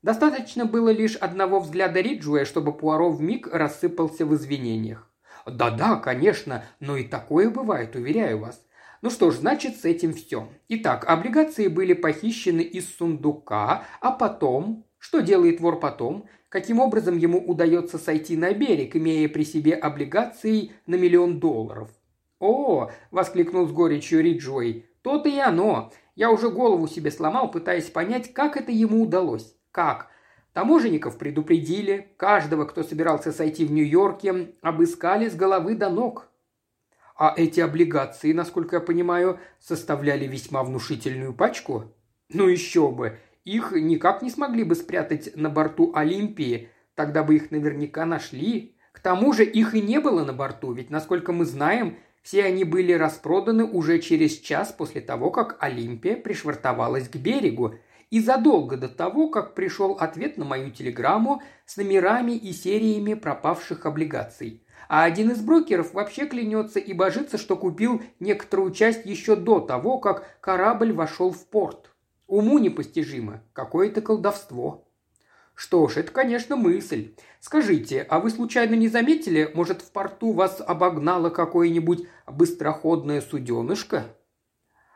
Достаточно 0.03 0.65
было 0.65 0.89
лишь 0.89 1.15
одного 1.15 1.61
взгляда 1.61 2.01
Риджуя, 2.01 2.45
чтобы 2.45 2.77
Пуаро 2.77 3.13
вмиг 3.13 3.47
рассыпался 3.47 4.27
в 4.27 4.35
извинениях. 4.35 5.09
«Да-да, 5.47 5.97
конечно, 5.97 6.65
но 6.81 6.97
и 6.97 7.05
такое 7.05 7.49
бывает, 7.49 7.95
уверяю 7.95 8.41
вас. 8.41 8.61
Ну 9.01 9.11
что 9.11 9.31
ж, 9.31 9.37
значит, 9.37 9.77
с 9.77 9.85
этим 9.85 10.13
все. 10.13 10.49
Итак, 10.69 11.05
облигации 11.09 11.69
были 11.69 11.93
похищены 11.93 12.63
из 12.63 12.89
сундука, 12.97 13.85
а 14.01 14.11
потом... 14.11 14.85
Что 15.01 15.21
делает 15.21 15.61
вор 15.61 15.79
потом? 15.79 16.27
Каким 16.49 16.81
образом 16.81 17.17
ему 17.17 17.39
удается 17.39 17.99
сойти 17.99 18.37
на 18.37 18.53
берег, 18.53 18.97
имея 18.97 19.29
при 19.29 19.45
себе 19.45 19.75
облигации 19.75 20.73
на 20.87 20.97
миллион 20.97 21.39
долларов? 21.39 21.91
«О!»– 22.41 22.91
воскликнул 23.13 23.69
с 23.69 23.73
горечью 23.73 24.23
Риджуэй. 24.23 24.87
«То-то 25.03 25.29
и 25.29 25.39
оно. 25.39 25.93
Я 26.17 26.33
уже 26.33 26.51
голову 26.51 26.89
себе 26.89 27.13
сломал, 27.13 27.51
пытаясь 27.51 27.91
понять, 27.91 28.33
как 28.33 28.57
это 28.57 28.73
ему 28.73 29.05
удалось. 29.05 29.55
Как? 29.71 30.09
Таможенников 30.53 31.19
предупредили, 31.19 32.13
каждого, 32.17 32.65
кто 32.65 32.83
собирался 32.83 33.31
сойти 33.31 33.65
в 33.65 33.71
Нью-Йорке, 33.71 34.55
обыскали 34.61 35.29
с 35.29 35.37
головы 35.37 35.77
до 35.77 35.89
ног. 35.91 36.28
А 37.19 37.35
эти 37.37 37.59
облигации, 37.59 38.33
насколько 38.33 38.77
я 38.77 38.81
понимаю, 38.81 39.41
составляли 39.59 40.29
весьма 40.29 40.63
внушительную 40.63 41.35
пачку? 41.35 41.93
Ну 42.29 42.47
еще 42.47 42.93
бы, 42.93 43.19
их 43.45 43.73
никак 43.73 44.23
не 44.23 44.31
смогли 44.31 44.63
бы 44.63 44.77
спрятать 44.77 45.35
на 45.35 45.51
борту 45.51 45.91
Олимпии, 45.97 46.69
тогда 46.95 47.25
бы 47.25 47.35
их 47.35 47.51
наверняка 47.51 48.07
нашли. 48.07 48.77
К 48.93 49.01
тому 49.01 49.33
же 49.33 49.45
их 49.45 49.75
и 49.75 49.81
не 49.81 49.99
было 49.99 50.25
на 50.25 50.33
борту, 50.33 50.73
ведь, 50.73 50.91
насколько 50.91 51.33
мы 51.33 51.45
знаем, 51.45 51.99
все 52.23 52.45
они 52.45 52.63
были 52.63 52.93
распроданы 52.93 53.65
уже 53.65 53.99
через 53.99 54.39
час 54.39 54.71
после 54.71 55.01
того, 55.01 55.33
как 55.33 55.57
Олимпия 55.59 56.17
пришвартовалась 56.17 57.09
к 57.09 57.17
берегу, 57.17 57.75
и 58.11 58.21
задолго 58.21 58.77
до 58.77 58.89
того, 58.89 59.29
как 59.29 59.55
пришел 59.55 59.93
ответ 59.93 60.39
на 60.39 60.45
мою 60.45 60.71
телеграмму 60.71 61.43
с 61.67 61.77
номерами 61.77 62.33
и 62.33 62.53
сериями 62.53 63.15
пропавших 63.15 63.87
облигаций. 63.87 64.63
А 64.89 65.05
один 65.05 65.31
из 65.31 65.41
брокеров 65.41 65.95
вообще 65.95 66.27
клянется 66.27 66.79
и 66.79 66.93
божится, 66.93 67.39
что 67.39 67.57
купил 67.57 68.03
некоторую 68.21 68.73
часть 68.73 69.05
еще 69.05 69.37
до 69.37 69.61
того, 69.61 69.99
как 69.99 70.39
корабль 70.41 70.93
вошел 70.93 71.31
в 71.31 71.47
порт. 71.47 71.91
Уму 72.27 72.59
непостижимо. 72.59 73.43
Какое-то 73.53 74.03
колдовство. 74.03 74.89
Что 75.55 75.89
ж, 75.89 75.97
это, 75.97 76.13
конечно, 76.13 76.55
мысль. 76.55 77.17
Скажите, 77.41 78.07
а 78.09 78.21
вы 78.21 78.31
случайно 78.31 78.75
не 78.75 78.87
заметили, 78.87 79.51
может, 79.55 79.83
в 79.83 79.91
порту 79.91 80.31
вас 80.33 80.63
обогнало 80.65 81.31
какое-нибудь 81.31 82.07
быстроходное 82.29 83.21
суденышко? 83.21 84.05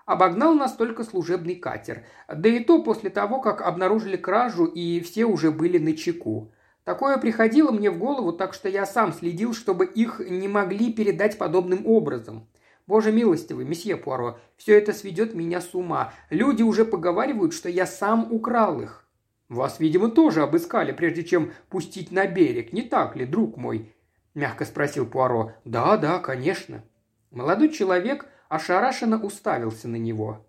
Обогнал 0.07 0.55
нас 0.55 0.75
только 0.75 1.05
служебный 1.05 1.57
катер. 1.57 2.05
Да 2.33 2.49
и 2.49 2.61
то 2.61 2.83
после 2.83 3.11
того, 3.11 3.41
как 3.41 3.61
обнаружили 3.61 4.17
кражу, 4.17 4.65
и 4.65 5.01
все 5.01 5.25
уже 5.25 5.51
были 5.51 5.79
на 5.79 5.97
чеку. 5.97 6.53
Такое 6.85 7.17
приходило 7.19 7.71
мне 7.71 7.91
в 7.91 7.99
голову, 7.99 8.33
так 8.33 8.55
что 8.55 8.69
я 8.69 8.87
сам 8.87 9.13
следил, 9.13 9.55
чтобы 9.55 9.87
их 9.87 10.21
не 10.21 10.49
могли 10.49 10.93
передать 10.93 11.39
подобным 11.39 11.87
образом. 11.87 12.49
Боже 12.89 13.13
милостивый, 13.13 13.65
месье 13.65 13.97
Пуаро, 13.97 14.39
все 14.57 14.77
это 14.77 14.93
сведет 14.93 15.35
меня 15.35 15.61
с 15.61 15.75
ума. 15.75 16.13
Люди 16.31 16.63
уже 16.63 16.85
поговаривают, 16.85 17.55
что 17.55 17.69
я 17.69 17.87
сам 17.87 18.33
украл 18.33 18.81
их. 18.81 19.07
Вас, 19.49 19.79
видимо, 19.79 20.11
тоже 20.11 20.43
обыскали, 20.43 20.93
прежде 20.93 21.23
чем 21.23 21.53
пустить 21.69 22.11
на 22.11 22.27
берег, 22.27 22.73
не 22.73 22.83
так 22.83 23.15
ли, 23.15 23.27
друг 23.27 23.57
мой? 23.57 23.95
Мягко 24.35 24.65
спросил 24.65 25.07
Пуаро. 25.07 25.53
Да, 25.65 25.97
да, 25.97 26.19
конечно. 26.19 26.83
Молодой 27.31 27.69
человек 27.69 28.27
ошарашенно 28.49 29.23
уставился 29.23 29.89
на 29.89 29.97
него. 29.97 30.45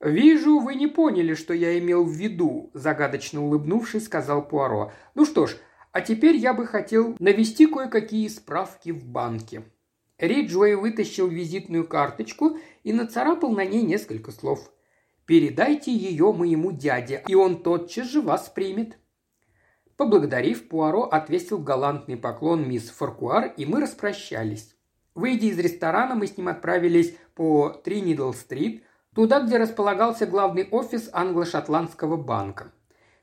«Вижу, 0.00 0.58
вы 0.58 0.74
не 0.74 0.86
поняли, 0.86 1.34
что 1.34 1.54
я 1.54 1.78
имел 1.78 2.04
в 2.04 2.12
виду»,– 2.12 2.70
загадочно 2.74 3.42
улыбнувшись, 3.42 4.04
сказал 4.04 4.46
Пуаро. 4.46 4.92
«Ну 5.14 5.24
что 5.24 5.46
ж, 5.46 5.56
а 5.92 6.00
теперь 6.00 6.36
я 6.36 6.52
бы 6.52 6.66
хотел 6.66 7.16
навести 7.18 7.66
кое-какие 7.66 8.28
справки 8.28 8.90
в 8.90 9.04
банке». 9.04 9.64
Риджуэй 10.18 10.74
вытащил 10.74 11.28
визитную 11.28 11.86
карточку 11.86 12.58
и 12.82 12.92
нацарапал 12.92 13.50
на 13.50 13.64
ней 13.64 13.82
несколько 13.82 14.30
слов. 14.30 14.70
«Передайте 15.26 15.92
ее 15.92 16.32
моему 16.32 16.70
дяде, 16.70 17.22
и 17.26 17.34
он 17.34 17.62
тотчас 17.62 18.08
же 18.08 18.20
вас 18.20 18.48
примет». 18.48 18.98
Поблагодарив, 19.96 20.68
Пуаро 20.68 21.04
отвесил 21.04 21.58
галантный 21.58 22.16
поклон 22.16 22.68
мисс 22.68 22.90
Фаркуар, 22.90 23.54
и 23.56 23.64
мы 23.64 23.80
распрощались. 23.80 24.74
Выйдя 25.14 25.46
из 25.46 25.58
ресторана, 25.58 26.16
мы 26.16 26.26
с 26.26 26.36
ним 26.36 26.48
отправились 26.48 27.16
по 27.34 27.68
Тринидл-стрит, 27.70 28.82
туда, 29.14 29.40
где 29.40 29.56
располагался 29.56 30.26
главный 30.26 30.68
офис 30.70 31.08
англо-шотландского 31.12 32.16
банка. 32.16 32.72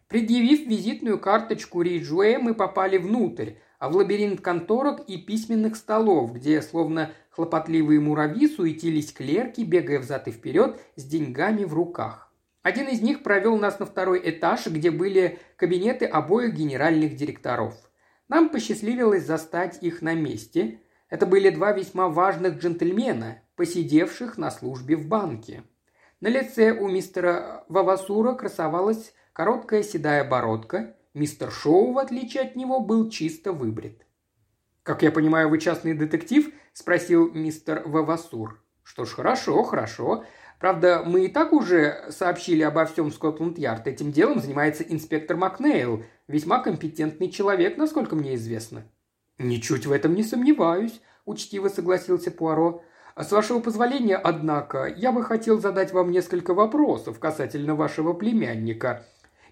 Предъявив 0.08 0.68
визитную 0.68 1.20
карточку 1.20 1.82
Риджуэ, 1.82 2.38
мы 2.38 2.54
попали 2.54 2.98
внутрь, 2.98 3.54
а 3.80 3.90
в 3.90 3.96
лабиринт 3.96 4.42
конторок 4.42 5.02
и 5.08 5.18
письменных 5.18 5.76
столов, 5.76 6.34
где, 6.34 6.62
словно 6.62 7.12
хлопотливые 7.30 8.00
муравьи, 8.00 8.48
суетились 8.48 9.14
клерки, 9.14 9.62
бегая 9.62 10.00
взад 10.00 10.28
и 10.28 10.32
вперед 10.32 10.80
с 10.96 11.04
деньгами 11.04 11.64
в 11.64 11.74
руках. 11.74 12.32
Один 12.62 12.88
из 12.90 13.02
них 13.02 13.24
провел 13.24 13.58
нас 13.58 13.80
на 13.80 13.86
второй 13.86 14.22
этаж, 14.30 14.68
где 14.68 14.92
были 14.92 15.40
кабинеты 15.56 16.06
обоих 16.06 16.54
генеральных 16.54 17.16
директоров. 17.16 17.74
Нам 18.28 18.50
посчастливилось 18.50 19.26
застать 19.26 19.82
их 19.82 20.02
на 20.02 20.14
месте. 20.14 20.82
Это 21.10 21.26
были 21.26 21.50
два 21.50 21.72
весьма 21.72 22.08
важных 22.08 22.60
джентльмена, 22.60 23.42
посидевших 23.56 24.38
на 24.38 24.52
службе 24.52 24.96
в 24.96 25.08
банке. 25.08 25.64
На 26.22 26.28
лице 26.28 26.72
у 26.72 26.88
мистера 26.88 27.66
Вавасура 27.68 28.34
красовалась 28.34 29.14
короткая 29.34 29.82
седая 29.82 30.24
бородка, 30.24 30.96
Мистер 31.14 31.52
Шоу, 31.52 31.92
в 31.92 31.98
отличие 31.98 32.44
от 32.44 32.56
него, 32.56 32.80
был 32.80 33.10
чисто 33.10 33.52
выбрит. 33.52 34.06
«Как 34.84 35.02
я 35.02 35.12
понимаю, 35.12 35.50
вы 35.50 35.60
частный 35.60 35.94
детектив?»– 35.94 36.54
спросил 36.74 37.32
мистер 37.34 37.84
Вавасур. 37.86 38.64
«Что 38.84 39.04
ж, 39.04 39.10
хорошо, 39.10 39.62
хорошо. 39.64 40.24
Правда, 40.58 41.04
мы 41.06 41.26
и 41.26 41.28
так 41.28 41.52
уже 41.52 42.06
сообщили 42.12 42.62
обо 42.62 42.86
всем 42.86 43.10
в 43.10 43.14
Скотланд-Ярд. 43.14 43.88
Этим 43.88 44.12
делом 44.12 44.40
занимается 44.40 44.84
инспектор 44.84 45.36
Макнейл, 45.36 46.04
весьма 46.28 46.60
компетентный 46.60 47.30
человек, 47.30 47.78
насколько 47.78 48.16
мне 48.16 48.36
известно». 48.36 48.86
«Ничуть 49.38 49.86
в 49.86 49.92
этом 49.92 50.14
не 50.14 50.24
сомневаюсь»,– 50.24 51.02
учтиво 51.26 51.68
согласился 51.68 52.32
Пуаро. 52.32 52.84
«С 53.16 53.32
вашего 53.32 53.60
позволения, 53.60 54.18
однако, 54.18 54.86
я 54.86 55.12
бы 55.12 55.24
хотел 55.24 55.60
задать 55.60 55.92
вам 55.92 56.12
несколько 56.12 56.54
вопросов 56.54 57.20
касательно 57.20 57.76
вашего 57.76 58.14
племянника. 58.14 59.06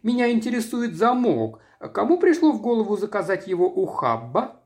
Меня 0.04 0.32
интересует 0.32 0.96
замок. 0.96 1.60
Кому 1.94 2.18
пришло 2.20 2.52
в 2.52 2.62
голову 2.62 2.98
заказать 2.98 3.48
его 3.48 3.68
у 3.68 3.86
Хабба?» 3.86 4.60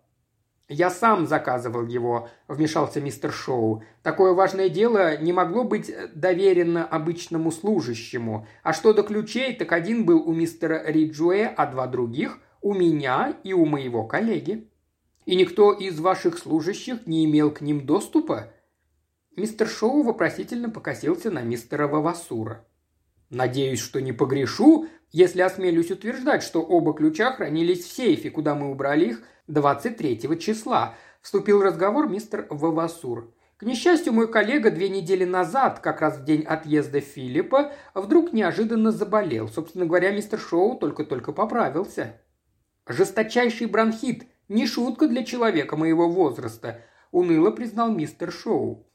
«Я 0.69 0.89
сам 0.89 1.27
заказывал 1.27 1.85
его»,– 1.85 2.29
вмешался 2.47 3.01
мистер 3.01 3.31
Шоу. 3.31 3.83
«Такое 4.01 4.33
важное 4.33 4.69
дело 4.69 5.17
не 5.17 5.33
могло 5.33 5.63
быть 5.63 5.93
доверено 6.15 6.85
обычному 6.85 7.51
служащему. 7.51 8.47
А 8.63 8.71
что 8.73 8.93
до 8.93 9.03
ключей, 9.03 9.53
так 9.53 9.71
один 9.73 10.05
был 10.05 10.27
у 10.27 10.33
мистера 10.33 10.81
Риджуэ, 10.85 11.45
а 11.45 11.67
два 11.67 11.87
других– 11.87 12.39
у 12.61 12.73
меня 12.73 13.35
и 13.43 13.51
у 13.51 13.65
моего 13.65 14.05
коллеги. 14.05 14.69
И 15.25 15.35
никто 15.35 15.73
из 15.73 15.99
ваших 15.99 16.37
служащих 16.37 17.05
не 17.05 17.25
имел 17.25 17.51
к 17.51 17.59
ним 17.59 17.85
доступа?» 17.85 18.53
Мистер 19.35 19.67
Шоу 19.67 20.03
вопросительно 20.03 20.69
покосился 20.69 21.31
на 21.31 21.41
мистера 21.41 21.87
Вавасура. 21.87 22.67
«Надеюсь, 23.31 23.79
что 23.79 23.99
не 23.99 24.11
погрешу, 24.11 24.87
если 25.11 25.41
осмелюсь 25.41 25.89
утверждать, 25.89 26.43
что 26.43 26.61
оба 26.61 26.93
ключа 26.93 27.33
хранились 27.33 27.83
в 27.83 27.91
сейфе, 27.91 28.29
куда 28.29 28.53
мы 28.53 28.69
убрали 28.69 29.05
их 29.05 29.23
23 29.47 30.39
числа, 30.39 30.93
вступил 31.19 31.57
в 31.57 31.63
разговор 31.63 32.07
мистер 32.07 32.45
Вавасур. 32.51 33.33
К 33.57 33.63
несчастью, 33.63 34.13
мой 34.13 34.31
коллега 34.31 34.69
две 34.69 34.89
недели 34.89 35.25
назад, 35.25 35.79
как 35.79 36.01
раз 36.01 36.19
в 36.19 36.25
день 36.25 36.43
отъезда 36.43 36.99
Филиппа, 36.99 37.71
вдруг 37.95 38.33
неожиданно 38.33 38.91
заболел. 38.91 39.49
Собственно 39.49 39.87
говоря, 39.87 40.11
мистер 40.11 40.37
Шоу 40.37 40.77
только-только 40.77 41.31
поправился. 41.31 42.21
«Жесточайший 42.87 43.65
бронхит. 43.65 44.27
Не 44.47 44.67
шутка 44.67 45.07
для 45.07 45.23
человека 45.23 45.75
моего 45.75 46.07
возраста»,– 46.07 46.81
уныло 47.11 47.49
признал 47.49 47.91
мистер 47.91 48.31
Шоу. 48.31 48.85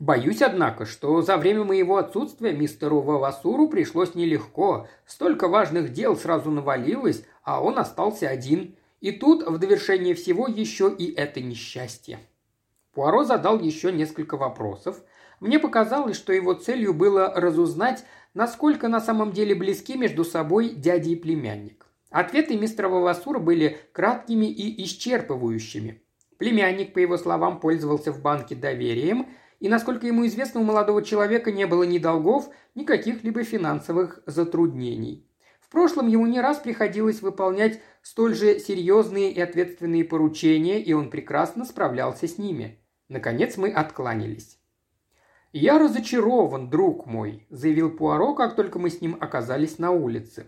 Боюсь, 0.00 0.40
однако, 0.40 0.86
что 0.86 1.20
за 1.20 1.36
время 1.36 1.62
моего 1.62 1.98
отсутствия 1.98 2.54
мистеру 2.54 3.02
Вавасуру 3.02 3.68
пришлось 3.68 4.14
нелегко. 4.14 4.88
Столько 5.04 5.46
важных 5.46 5.92
дел 5.92 6.16
сразу 6.16 6.50
навалилось, 6.50 7.22
а 7.42 7.62
он 7.62 7.78
остался 7.78 8.30
один. 8.30 8.76
И 9.02 9.12
тут, 9.12 9.46
в 9.46 9.58
довершение 9.58 10.14
всего, 10.14 10.48
еще 10.48 10.90
и 10.90 11.12
это 11.12 11.42
несчастье. 11.42 12.18
Пуаро 12.94 13.24
задал 13.24 13.60
еще 13.60 13.92
несколько 13.92 14.38
вопросов. 14.38 15.02
Мне 15.38 15.58
показалось, 15.58 16.16
что 16.16 16.32
его 16.32 16.54
целью 16.54 16.94
было 16.94 17.34
разузнать, 17.34 18.02
насколько 18.32 18.88
на 18.88 19.00
самом 19.02 19.32
деле 19.32 19.54
близки 19.54 19.98
между 19.98 20.24
собой 20.24 20.70
дядя 20.70 21.10
и 21.10 21.16
племянник. 21.16 21.86
Ответы 22.08 22.56
мистера 22.56 22.88
Вавасура 22.88 23.38
были 23.38 23.76
краткими 23.92 24.46
и 24.46 24.82
исчерпывающими. 24.82 26.00
Племянник, 26.38 26.94
по 26.94 26.98
его 27.00 27.18
словам, 27.18 27.60
пользовался 27.60 28.12
в 28.12 28.22
банке 28.22 28.54
доверием, 28.54 29.26
и, 29.60 29.68
насколько 29.68 30.06
ему 30.06 30.26
известно, 30.26 30.60
у 30.60 30.64
молодого 30.64 31.02
человека 31.02 31.52
не 31.52 31.66
было 31.66 31.82
ни 31.84 31.98
долгов, 31.98 32.48
ни 32.74 32.84
каких-либо 32.84 33.44
финансовых 33.44 34.22
затруднений. 34.26 35.26
В 35.60 35.68
прошлом 35.68 36.08
ему 36.08 36.26
не 36.26 36.40
раз 36.40 36.58
приходилось 36.58 37.22
выполнять 37.22 37.80
столь 38.02 38.34
же 38.34 38.58
серьезные 38.58 39.30
и 39.30 39.40
ответственные 39.40 40.04
поручения, 40.04 40.82
и 40.82 40.92
он 40.94 41.10
прекрасно 41.10 41.64
справлялся 41.64 42.26
с 42.26 42.38
ними. 42.38 42.82
Наконец 43.08 43.56
мы 43.56 43.70
откланялись. 43.70 44.58
«Я 45.52 45.78
разочарован, 45.78 46.70
друг 46.70 47.06
мой»,– 47.06 47.46
заявил 47.50 47.90
Пуаро, 47.90 48.34
как 48.34 48.56
только 48.56 48.78
мы 48.78 48.88
с 48.88 49.00
ним 49.00 49.16
оказались 49.20 49.78
на 49.78 49.90
улице. 49.90 50.46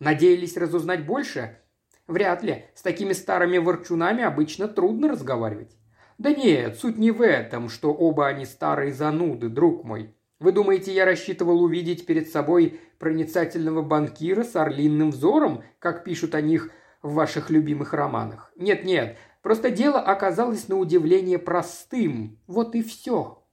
«Надеялись 0.00 0.56
разузнать 0.56 1.06
больше?» 1.06 1.58
«Вряд 2.06 2.42
ли. 2.42 2.64
С 2.74 2.82
такими 2.82 3.12
старыми 3.12 3.58
ворчунами 3.58 4.24
обычно 4.24 4.66
трудно 4.66 5.08
разговаривать». 5.08 5.77
«Да 6.18 6.32
нет, 6.32 6.76
суть 6.76 6.98
не 6.98 7.12
в 7.12 7.22
этом, 7.22 7.68
что 7.68 7.94
оба 7.94 8.26
они 8.26 8.44
старые 8.44 8.92
зануды, 8.92 9.48
друг 9.48 9.84
мой. 9.84 10.14
Вы 10.40 10.50
думаете, 10.50 10.92
я 10.92 11.04
рассчитывал 11.04 11.62
увидеть 11.62 12.06
перед 12.06 12.28
собой 12.28 12.80
проницательного 12.98 13.82
банкира 13.82 14.42
с 14.42 14.56
орлинным 14.56 15.12
взором, 15.12 15.62
как 15.78 16.02
пишут 16.02 16.34
о 16.34 16.40
них 16.40 16.70
в 17.02 17.14
ваших 17.14 17.50
любимых 17.50 17.92
романах? 17.92 18.52
Нет-нет, 18.56 19.16
просто 19.42 19.70
дело 19.70 20.00
оказалось 20.00 20.68
на 20.68 20.76
удивление 20.76 21.38
простым. 21.38 22.38
Вот 22.48 22.74
и 22.74 22.82
все». 22.82 23.44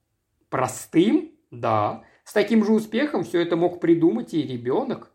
«Простым? 0.50 1.31
Да. 1.51 2.03
С 2.24 2.34
таким 2.34 2.65
же 2.65 2.72
успехом 2.72 3.24
все 3.24 3.41
это 3.41 3.55
мог 3.55 3.79
придумать 3.79 4.34
и 4.34 4.41
ребенок. 4.41 5.12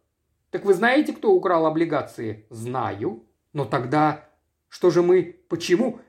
Так 0.51 0.65
вы 0.65 0.75
знаете, 0.75 1.13
кто 1.13 1.33
украл 1.33 1.67
облигации? 1.67 2.47
Знаю. 2.51 3.25
Но 3.53 3.65
тогда 3.65 4.29
что 4.69 4.91
же 4.91 5.03
мы... 5.03 5.37
Почему? 5.49 6.01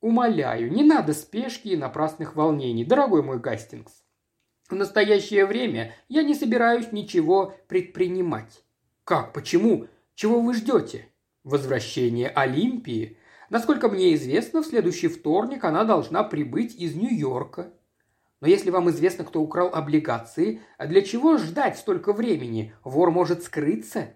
Умоляю, 0.00 0.70
не 0.72 0.84
надо 0.84 1.12
спешки 1.12 1.68
и 1.68 1.76
напрасных 1.76 2.36
волнений, 2.36 2.84
дорогой 2.84 3.22
мой 3.22 3.40
Гастингс. 3.40 4.04
В 4.68 4.74
настоящее 4.74 5.44
время 5.44 5.94
я 6.08 6.22
не 6.22 6.34
собираюсь 6.34 6.92
ничего 6.92 7.54
предпринимать. 7.66 8.62
Как? 9.04 9.32
Почему? 9.32 9.88
Чего 10.14 10.40
вы 10.40 10.54
ждете? 10.54 11.08
Возвращение 11.42 12.28
Олимпии. 12.28 13.16
Насколько 13.50 13.88
мне 13.88 14.14
известно, 14.14 14.62
в 14.62 14.66
следующий 14.66 15.08
вторник 15.08 15.64
она 15.64 15.84
должна 15.84 16.22
прибыть 16.22 16.76
из 16.76 16.94
Нью-Йорка. 16.94 17.72
Но 18.40 18.46
если 18.46 18.70
вам 18.70 18.90
известно, 18.90 19.24
кто 19.24 19.40
украл 19.40 19.68
облигации, 19.74 20.60
а 20.76 20.86
для 20.86 21.02
чего 21.02 21.38
ждать 21.38 21.78
столько 21.78 22.12
времени? 22.12 22.74
Вор 22.84 23.10
может 23.10 23.42
скрыться. 23.42 24.14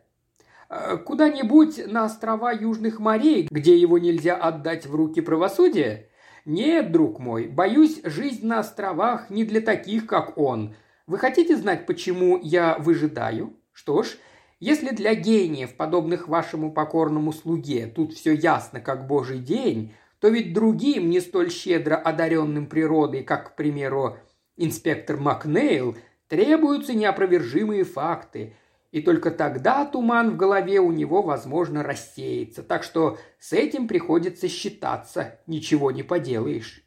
Э, 0.74 0.96
куда-нибудь 0.96 1.86
на 1.86 2.06
острова 2.06 2.50
Южных 2.50 2.98
морей, 2.98 3.46
где 3.50 3.76
его 3.76 3.98
нельзя 3.98 4.36
отдать 4.36 4.86
в 4.86 4.94
руки 4.94 5.20
правосудия? 5.20 6.08
Нет, 6.46 6.90
друг 6.90 7.18
мой, 7.18 7.46
боюсь, 7.46 8.00
жизнь 8.04 8.46
на 8.46 8.60
островах 8.60 9.28
не 9.28 9.44
для 9.44 9.60
таких, 9.60 10.06
как 10.06 10.38
он. 10.38 10.74
Вы 11.06 11.18
хотите 11.18 11.56
знать, 11.56 11.84
почему 11.84 12.40
я 12.42 12.78
выжидаю? 12.78 13.54
Что 13.70 14.02
ж, 14.02 14.16
если 14.60 14.94
для 14.94 15.14
гениев, 15.14 15.76
подобных 15.76 16.26
вашему 16.26 16.72
покорному 16.72 17.34
слуге, 17.34 17.86
тут 17.86 18.14
все 18.14 18.32
ясно, 18.32 18.80
как 18.80 19.06
божий 19.06 19.40
день, 19.40 19.92
то 20.20 20.28
ведь 20.28 20.54
другим, 20.54 21.10
не 21.10 21.20
столь 21.20 21.50
щедро 21.50 21.96
одаренным 21.96 22.66
природой, 22.66 23.24
как, 23.24 23.52
к 23.52 23.56
примеру, 23.56 24.16
инспектор 24.56 25.18
Макнейл, 25.18 25.98
требуются 26.28 26.94
неопровержимые 26.94 27.84
факты, 27.84 28.54
и 28.92 29.00
только 29.00 29.30
тогда 29.30 29.84
туман 29.86 30.32
в 30.32 30.36
голове 30.36 30.78
у 30.78 30.92
него, 30.92 31.22
возможно, 31.22 31.82
рассеется. 31.82 32.62
Так 32.62 32.84
что 32.84 33.18
с 33.40 33.52
этим 33.54 33.88
приходится 33.88 34.48
считаться, 34.48 35.40
ничего 35.46 35.90
не 35.90 36.02
поделаешь. 36.02 36.84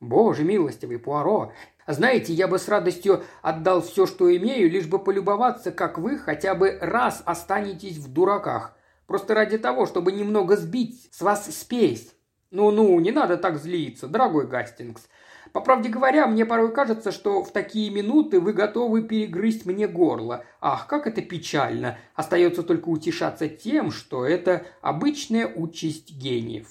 Боже 0.00 0.44
милостивый 0.44 0.98
Пуаро, 0.98 1.52
знаете, 1.86 2.32
я 2.32 2.48
бы 2.48 2.58
с 2.58 2.68
радостью 2.68 3.22
отдал 3.42 3.82
все, 3.82 4.06
что 4.06 4.34
имею, 4.34 4.70
лишь 4.70 4.86
бы 4.86 4.98
полюбоваться, 4.98 5.70
как 5.70 5.98
вы 5.98 6.18
хотя 6.18 6.54
бы 6.54 6.78
раз 6.80 7.22
останетесь 7.24 7.98
в 7.98 8.10
дураках. 8.10 8.74
Просто 9.06 9.34
ради 9.34 9.58
того, 9.58 9.84
чтобы 9.84 10.10
немного 10.10 10.56
сбить 10.56 11.10
с 11.12 11.20
вас 11.20 11.54
спесь. 11.54 12.14
Ну-ну, 12.50 12.98
не 12.98 13.12
надо 13.12 13.36
так 13.36 13.58
злиться, 13.58 14.08
дорогой 14.08 14.46
Гастингс. 14.46 15.06
По 15.50 15.60
правде 15.60 15.88
говоря, 15.88 16.26
мне 16.26 16.46
порой 16.46 16.72
кажется, 16.72 17.10
что 17.10 17.42
в 17.42 17.50
такие 17.50 17.90
минуты 17.90 18.40
вы 18.40 18.52
готовы 18.52 19.02
перегрызть 19.02 19.66
мне 19.66 19.88
горло. 19.88 20.44
Ах, 20.60 20.86
как 20.86 21.06
это 21.06 21.20
печально. 21.20 21.98
Остается 22.14 22.62
только 22.62 22.88
утешаться 22.88 23.48
тем, 23.48 23.90
что 23.90 24.24
это 24.24 24.64
обычная 24.80 25.52
участь 25.52 26.12
гениев. 26.12 26.68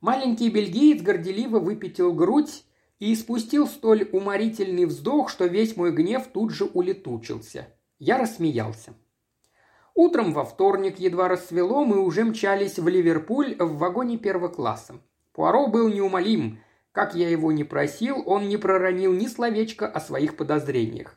Маленький 0.00 0.48
бельгиец 0.48 1.02
горделиво 1.02 1.58
выпятил 1.58 2.12
грудь 2.12 2.64
и 2.98 3.12
испустил 3.12 3.66
столь 3.66 4.08
уморительный 4.12 4.86
вздох, 4.86 5.28
что 5.28 5.44
весь 5.44 5.76
мой 5.76 5.92
гнев 5.92 6.26
тут 6.32 6.52
же 6.52 6.64
улетучился. 6.64 7.68
Я 7.98 8.16
рассмеялся. 8.18 8.94
Утром 9.94 10.32
во 10.32 10.44
вторник 10.44 11.00
едва 11.00 11.28
рассвело, 11.28 11.84
мы 11.84 12.00
уже 12.00 12.24
мчались 12.24 12.78
в 12.78 12.88
Ливерпуль 12.88 13.56
в 13.58 13.78
вагоне 13.78 14.16
первого 14.16 14.48
класса. 14.48 14.94
Пуаро 15.32 15.66
был 15.66 15.88
неумолим– 15.88 16.60
как 16.98 17.14
я 17.14 17.28
его 17.28 17.52
не 17.52 17.62
просил, 17.62 18.24
он 18.26 18.48
не 18.48 18.56
проронил 18.56 19.12
ни 19.12 19.28
словечка 19.28 19.86
о 19.86 20.00
своих 20.00 20.36
подозрениях. 20.36 21.14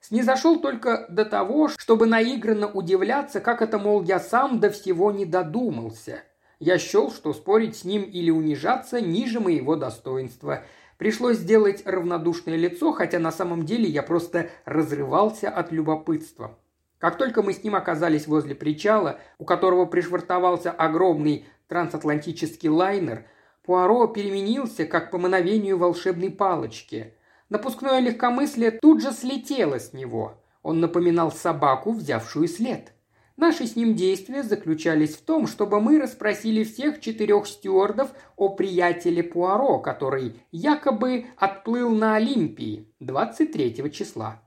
Снизошел 0.00 0.58
только 0.58 1.04
до 1.10 1.26
того, 1.26 1.68
чтобы 1.68 2.06
наигранно 2.06 2.66
удивляться, 2.66 3.40
как 3.40 3.60
это, 3.60 3.78
мол, 3.78 4.02
я 4.02 4.20
сам 4.20 4.58
до 4.58 4.70
всего 4.70 5.12
не 5.12 5.26
додумался. 5.26 6.22
Я 6.60 6.78
счел, 6.78 7.10
что 7.10 7.34
спорить 7.34 7.76
с 7.76 7.84
ним 7.84 8.04
или 8.04 8.30
унижаться 8.30 9.02
ниже 9.02 9.38
моего 9.38 9.76
достоинства. 9.76 10.62
Пришлось 10.96 11.36
сделать 11.36 11.82
равнодушное 11.84 12.56
лицо, 12.56 12.92
хотя 12.92 13.18
на 13.18 13.30
самом 13.30 13.66
деле 13.66 13.84
я 13.84 14.02
просто 14.02 14.48
разрывался 14.64 15.50
от 15.50 15.72
любопытства. 15.72 16.58
Как 16.96 17.18
только 17.18 17.42
мы 17.42 17.52
с 17.52 17.62
ним 17.62 17.74
оказались 17.74 18.26
возле 18.26 18.54
причала, 18.54 19.20
у 19.36 19.44
которого 19.44 19.84
пришвартовался 19.84 20.70
огромный 20.70 21.44
трансатлантический 21.66 22.70
лайнер– 22.70 23.26
Пуаро 23.68 24.06
переменился, 24.06 24.86
как 24.86 25.10
по 25.10 25.18
мановению 25.18 25.76
волшебной 25.76 26.30
палочки. 26.30 27.12
Напускное 27.50 28.00
легкомыслие 28.00 28.70
тут 28.70 29.02
же 29.02 29.12
слетело 29.12 29.78
с 29.78 29.92
него. 29.92 30.40
Он 30.62 30.80
напоминал 30.80 31.30
собаку, 31.30 31.92
взявшую 31.92 32.48
след. 32.48 32.94
Наши 33.36 33.66
с 33.66 33.76
ним 33.76 33.94
действия 33.94 34.42
заключались 34.42 35.16
в 35.16 35.20
том, 35.20 35.46
чтобы 35.46 35.82
мы 35.82 36.00
расспросили 36.00 36.64
всех 36.64 37.02
четырех 37.02 37.46
стюардов 37.46 38.08
о 38.36 38.48
приятеле 38.48 39.22
Пуаро, 39.22 39.80
который 39.80 40.40
якобы 40.50 41.26
отплыл 41.36 41.90
на 41.90 42.16
Олимпии 42.16 42.86
23 43.00 43.92
числа. 43.92 44.40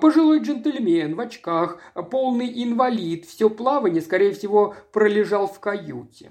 Пожилой 0.00 0.38
джентльмен 0.38 1.16
в 1.16 1.20
очках, 1.20 1.80
полный 2.12 2.62
инвалид, 2.62 3.24
все 3.24 3.50
плавание, 3.50 4.02
скорее 4.02 4.30
всего, 4.30 4.76
пролежал 4.92 5.48
в 5.48 5.58
каюте. 5.58 6.30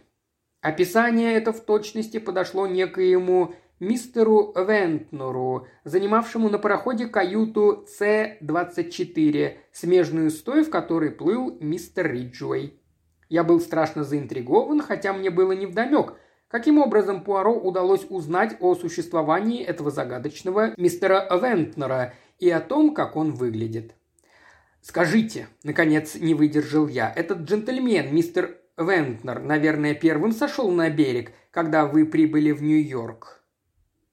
Описание 0.62 1.34
это 1.34 1.54
в 1.54 1.62
точности 1.62 2.20
подошло 2.20 2.68
некоему 2.68 3.56
мистеру 3.80 4.54
Вентнору, 4.56 5.68
занимавшему 5.84 6.50
на 6.50 6.60
пароходе 6.60 7.08
каюту 7.08 7.84
С-24, 7.88 9.58
смежную 9.72 10.30
с 10.30 10.40
той, 10.44 10.64
в 10.64 10.70
которой 10.70 11.10
плыл 11.10 11.58
мистер 11.60 12.12
Риджуэй. 12.12 12.80
Я 13.28 13.44
был 13.44 13.60
страшно 13.60 14.04
заинтригован, 14.04 14.82
хотя 14.82 15.14
мне 15.14 15.32
было 15.32 15.54
невдомек, 15.54 16.14
каким 16.48 16.78
образом 16.78 17.24
Пуаро 17.24 17.54
удалось 17.54 18.06
узнать 18.10 18.56
о 18.60 18.76
существовании 18.76 19.64
этого 19.64 19.90
загадочного 19.90 20.76
мистера 20.78 21.28
Вентнера 21.42 22.14
и 22.38 22.52
о 22.52 22.60
том, 22.60 22.94
как 22.94 23.16
он 23.16 23.32
выглядит. 23.32 23.96
«Скажите»,— 24.82 25.48
наконец 25.64 26.16
не 26.16 26.36
выдержал 26.36 26.88
я,— 26.88 27.12
«этот 27.16 27.40
джентльмен, 27.40 28.14
мистер 28.14 28.61
Вентнер, 28.84 29.40
наверное, 29.42 29.94
первым 29.94 30.32
сошел 30.32 30.72
на 30.72 30.90
берег, 30.90 31.34
когда 31.52 31.86
вы 31.86 32.06
прибыли 32.06 32.52
в 32.52 32.62
Нью-Йорк». 32.62 33.44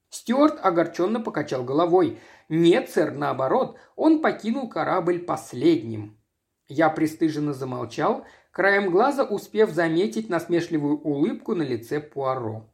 Стюарт 0.09 0.59
огорченно 0.61 1.19
покачал 1.19 1.63
головой. 1.63 2.19
«Нет, 2.49 2.89
сэр, 2.89 3.11
наоборот, 3.11 3.77
он 3.95 4.21
покинул 4.21 4.69
корабль 4.69 5.19
последним». 5.19 6.17
Я 6.67 6.89
пристыженно 6.89 7.53
замолчал, 7.53 8.25
краем 8.51 8.91
глаза 8.91 9.23
успев 9.23 9.71
заметить 9.71 10.29
насмешливую 10.29 10.99
улыбку 10.99 11.55
на 11.55 11.63
лице 11.63 11.99
Пуаро. 11.99 12.69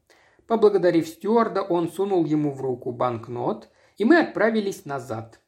Поблагодарив 0.48 1.08
стюарда, 1.08 1.62
он 1.62 1.90
сунул 1.90 2.26
ему 2.26 2.52
в 2.52 2.62
руку 2.62 2.92
банкнот 2.92 3.70
и 3.98 4.06
мы 4.06 4.20
отправились 4.20 4.86
назад. 4.86 5.40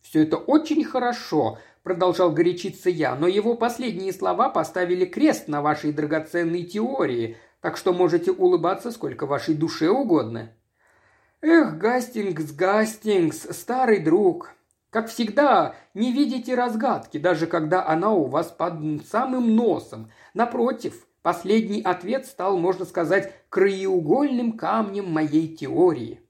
«Все 0.00 0.22
это 0.22 0.36
очень 0.36 0.84
хорошо»,– 0.84 1.58
продолжал 1.82 2.32
горячиться 2.32 2.90
я, 2.90 3.14
«но 3.14 3.26
его 3.26 3.54
последние 3.54 4.12
слова 4.12 4.48
поставили 4.48 5.04
крест 5.04 5.48
на 5.48 5.62
вашей 5.62 5.92
драгоценной 5.92 6.64
теории, 6.64 7.36
так 7.60 7.76
что 7.76 7.92
можете 7.92 8.32
улыбаться 8.32 8.90
сколько 8.90 9.26
вашей 9.26 9.54
душе 9.54 9.88
угодно». 9.90 10.52
«Эх, 11.40 11.78
Гастингс, 11.78 12.52
Гастингс, 12.52 13.56
старый 13.56 14.00
друг, 14.00 14.52
как 14.90 15.08
всегда, 15.08 15.76
не 15.92 16.12
видите 16.12 16.54
разгадки, 16.54 17.18
даже 17.18 17.46
когда 17.46 17.86
она 17.86 18.12
у 18.12 18.24
вас 18.24 18.48
под 18.48 19.06
самым 19.06 19.54
носом. 19.54 20.10
Напротив, 20.32 21.06
последний 21.22 21.82
ответ 21.82 22.26
стал, 22.26 22.56
можно 22.56 22.86
сказать, 22.86 23.34
краеугольным 23.50 24.56
камнем 24.56 25.10
моей 25.12 25.54
теории. 25.54 26.22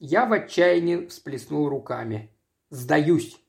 Я 0.00 0.26
в 0.26 0.32
отчаянии 0.32 1.06
всплеснул 1.06 1.68
руками. 1.68 2.30
Сдаюсь. 2.70 3.41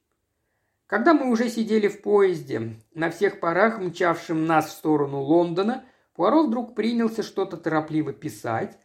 Когда 0.94 1.16
мы 1.16 1.32
уже 1.32 1.50
сидели 1.50 1.88
в 1.88 2.04
поезде, 2.04 2.76
на 2.94 3.10
всех 3.10 3.40
парах, 3.40 3.80
мчавшим 3.80 4.46
нас 4.46 4.68
в 4.68 4.74
сторону 4.74 5.22
Лондона, 5.22 5.86
Пуаро 6.14 6.44
вдруг 6.44 6.76
принялся 6.76 7.24
что-то 7.24 7.58
торопливо 7.58 8.14
писать, 8.14 8.78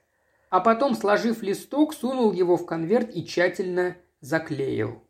а 0.49 0.61
потом, 0.61 0.95
сложив 0.95 1.43
листок, 1.43 1.93
сунул 1.93 2.33
его 2.33 2.57
в 2.57 2.65
конверт 2.65 3.15
и 3.15 3.27
тщательно 3.27 3.99
заклеил. 4.23 5.03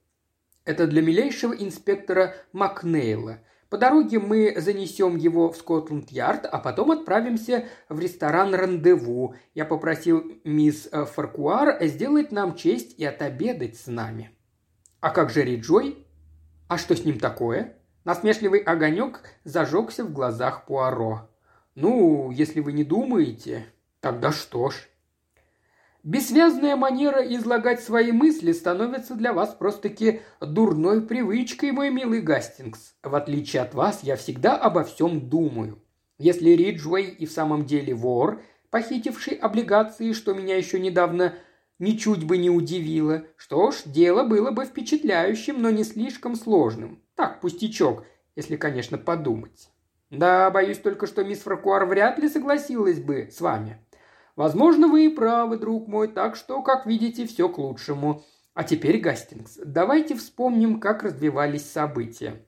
Это 0.65 0.89
для 0.89 1.01
милейшего 1.01 1.53
инспектора 1.53 2.35
Макнейла. 2.53 3.45
По 3.71 3.79
дороге 3.79 4.19
мы 4.19 4.61
занесем 4.61 5.15
его 5.19 5.53
в 5.53 5.57
Скотланд-Ярд, 5.57 6.47
а 6.47 6.59
потом 6.59 6.91
отправимся 6.91 7.69
в 7.89 8.01
ресторан 8.01 8.57
«Рандеву». 8.57 9.37
Я 9.55 9.67
попросил 9.67 10.33
мисс 10.43 10.89
Фаркуар 10.91 11.79
сделать 11.87 12.33
нам 12.33 12.57
честь 12.57 12.99
и 12.99 13.05
отобедать 13.05 13.77
с 13.77 13.87
нами. 13.87 14.33
А 14.99 15.11
как 15.11 15.31
же 15.31 15.45
Риджой? 15.45 16.08
А 16.69 16.77
что 16.77 16.95
с 16.95 17.05
ним 17.05 17.19
такое? 17.19 17.75
Насмешливый 18.05 18.61
огонек 18.61 19.23
зажегся 19.45 20.05
в 20.05 20.13
глазах 20.13 20.67
Пуаро. 20.67 21.31
Ну, 21.75 22.31
если 22.31 22.61
вы 22.61 22.73
не 22.73 22.85
думаете, 22.85 23.67
тогда 24.01 24.33
что 24.33 24.71
ж. 24.71 24.89
Бессвязная 26.05 26.77
манера 26.77 27.23
излагать 27.23 27.83
свои 27.83 28.13
мысли 28.13 28.53
становится 28.53 29.15
для 29.15 29.33
вас 29.33 29.55
просто-таки 29.55 30.21
дурной 30.41 31.01
привычкой, 31.03 31.73
мой 31.73 31.91
милый 31.91 32.21
Гастингс. 32.21 32.95
В 33.03 33.15
отличие 33.15 33.63
от 33.63 33.75
вас, 33.75 34.01
я 34.03 34.17
всегда 34.17 34.57
обо 34.57 34.85
всем 34.85 35.29
думаю. 35.29 35.83
Если 36.19 36.51
Риджуэй 36.51 37.07
и 37.07 37.27
в 37.27 37.33
самом 37.33 37.65
деле 37.65 37.95
вор, 37.95 38.43
похитивший 38.71 39.35
облигации, 39.35 40.13
что 40.13 40.35
меня 40.35 40.57
еще 40.57 40.79
недавно 40.79 41.35
ничуть 41.79 42.25
бы 42.25 42.39
не 42.39 42.51
удивило, 42.51 43.25
что 43.37 43.71
ж, 43.71 43.83
дело 43.87 44.25
было 44.25 44.51
бы 44.51 44.65
впечатляющим, 44.65 45.61
но 45.61 45.71
не 45.71 45.85
слишком 45.85 46.35
сложным. 46.35 47.03
Так, 47.15 47.41
пустячок, 47.41 48.05
если, 48.37 48.57
конечно, 48.57 48.99
подумать. 48.99 49.71
Да, 50.11 50.51
боюсь 50.51 50.79
только, 50.79 51.07
что 51.07 51.25
мисс 51.25 51.41
Фракуар 51.41 51.85
вряд 51.87 52.19
ли 52.19 52.29
согласилась 52.29 53.01
бы 53.01 53.29
с 53.31 53.41
вами. 53.41 53.85
Возможно, 54.37 54.89
вы 54.89 55.07
и 55.07 55.09
правы, 55.09 55.59
друг 55.59 55.89
мой, 55.89 56.09
так 56.09 56.37
что, 56.37 56.63
как 56.63 56.87
видите, 56.87 57.27
все 57.27 57.49
к 57.49 57.59
лучшему. 57.59 58.23
А 58.55 58.65
теперь, 58.65 59.01
Гастингс, 59.01 59.59
давайте 59.65 60.15
вспомним, 60.15 60.81
как 60.81 61.03
развивались 61.03 61.71
события. 61.71 62.45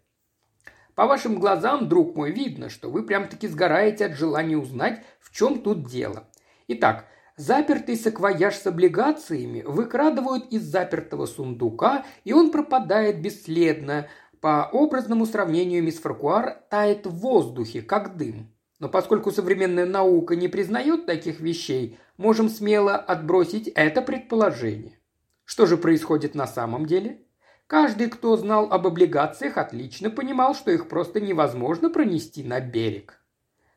По 0.95 1.07
вашим 1.07 1.38
глазам, 1.38 1.88
друг 1.88 2.14
мой, 2.14 2.31
видно, 2.31 2.69
что 2.69 2.90
вы 2.90 3.03
прям-таки 3.05 3.49
сгораете 3.49 4.07
от 4.07 4.12
желания 4.12 4.57
узнать, 4.57 5.05
в 5.19 5.35
чем 5.35 5.62
тут 5.62 5.87
дело. 5.87 6.29
Итак, 6.69 7.07
запертый 7.40 7.96
саквояж 7.96 8.55
с 8.55 8.66
облигациями 8.66 9.62
выкрадывают 9.62 10.46
из 10.53 10.62
запертого 10.62 11.26
сундука, 11.26 12.05
и 12.24 12.33
он 12.33 12.50
пропадает 12.50 13.20
бесследно. 13.20 14.09
По 14.40 14.64
образному 14.64 15.26
сравнению 15.26 15.83
мисс 15.83 15.98
Фаркуар 15.98 16.62
тает 16.70 17.07
в 17.07 17.14
воздухе, 17.16 17.83
как 17.83 18.16
дым. 18.16 18.53
Но 18.79 18.88
поскольку 18.88 19.31
современная 19.31 19.87
наука 19.87 20.37
не 20.37 20.48
признает 20.48 21.07
таких 21.07 21.40
вещей, 21.40 21.98
можем 22.16 22.48
смело 22.48 22.96
отбросить 22.96 23.68
это 23.68 24.00
предположение. 24.03 24.98
Что 25.44 25.66
же 25.66 25.76
происходит 25.76 26.35
на 26.35 26.46
самом 26.46 26.87
деле? 26.87 27.22
Каждый, 27.66 28.09
кто 28.09 28.37
знал 28.37 28.72
об 28.72 28.87
облигациях, 28.87 29.57
отлично 29.57 30.11
понимал, 30.11 30.55
что 30.55 30.70
их 30.70 30.88
просто 30.88 31.20
невозможно 31.20 31.90
пронести 31.90 32.42
на 32.42 32.61
берег. 32.61 33.22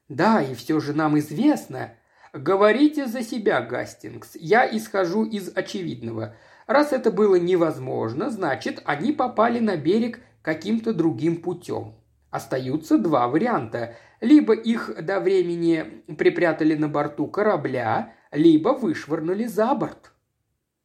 Да, 0.09 0.41
и 0.41 0.53
все 0.55 0.79
же 0.79 0.93
нам 0.93 1.17
известно. 1.19 1.93
Говорите 2.33 3.05
за 3.05 3.21
себя, 3.21 3.61
Гастингс. 3.61 4.31
Я 4.33 4.67
исхожу 4.75 5.23
из 5.23 5.55
очевидного. 5.55 6.35
Раз 6.65 6.91
это 6.91 7.11
было 7.11 7.35
невозможно, 7.35 8.31
значит, 8.31 8.81
они 8.85 9.11
попали 9.11 9.59
на 9.59 9.77
берег 9.77 10.19
каким-то 10.41 10.93
другим 10.93 11.41
путем. 11.43 11.93
Остаются 12.31 12.97
два 12.97 13.27
варианта. 13.27 13.95
Либо 14.19 14.53
их 14.55 14.95
до 15.05 15.19
времени 15.19 16.03
припрятали 16.17 16.73
на 16.73 16.87
борту 16.87 17.27
корабля, 17.27 18.13
либо 18.31 18.69
вышвырнули 18.69 19.45
за 19.45 19.75
борт. 19.75 20.11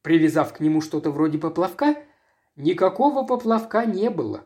Привязав 0.03 0.53
к 0.53 0.61
нему 0.61 0.83
что-то 0.83 1.11
вроде 1.11 1.39
поплавка, 1.39 1.97
никакого 2.57 3.25
поплавка 3.25 3.87
не 3.87 4.11
было. 4.11 4.45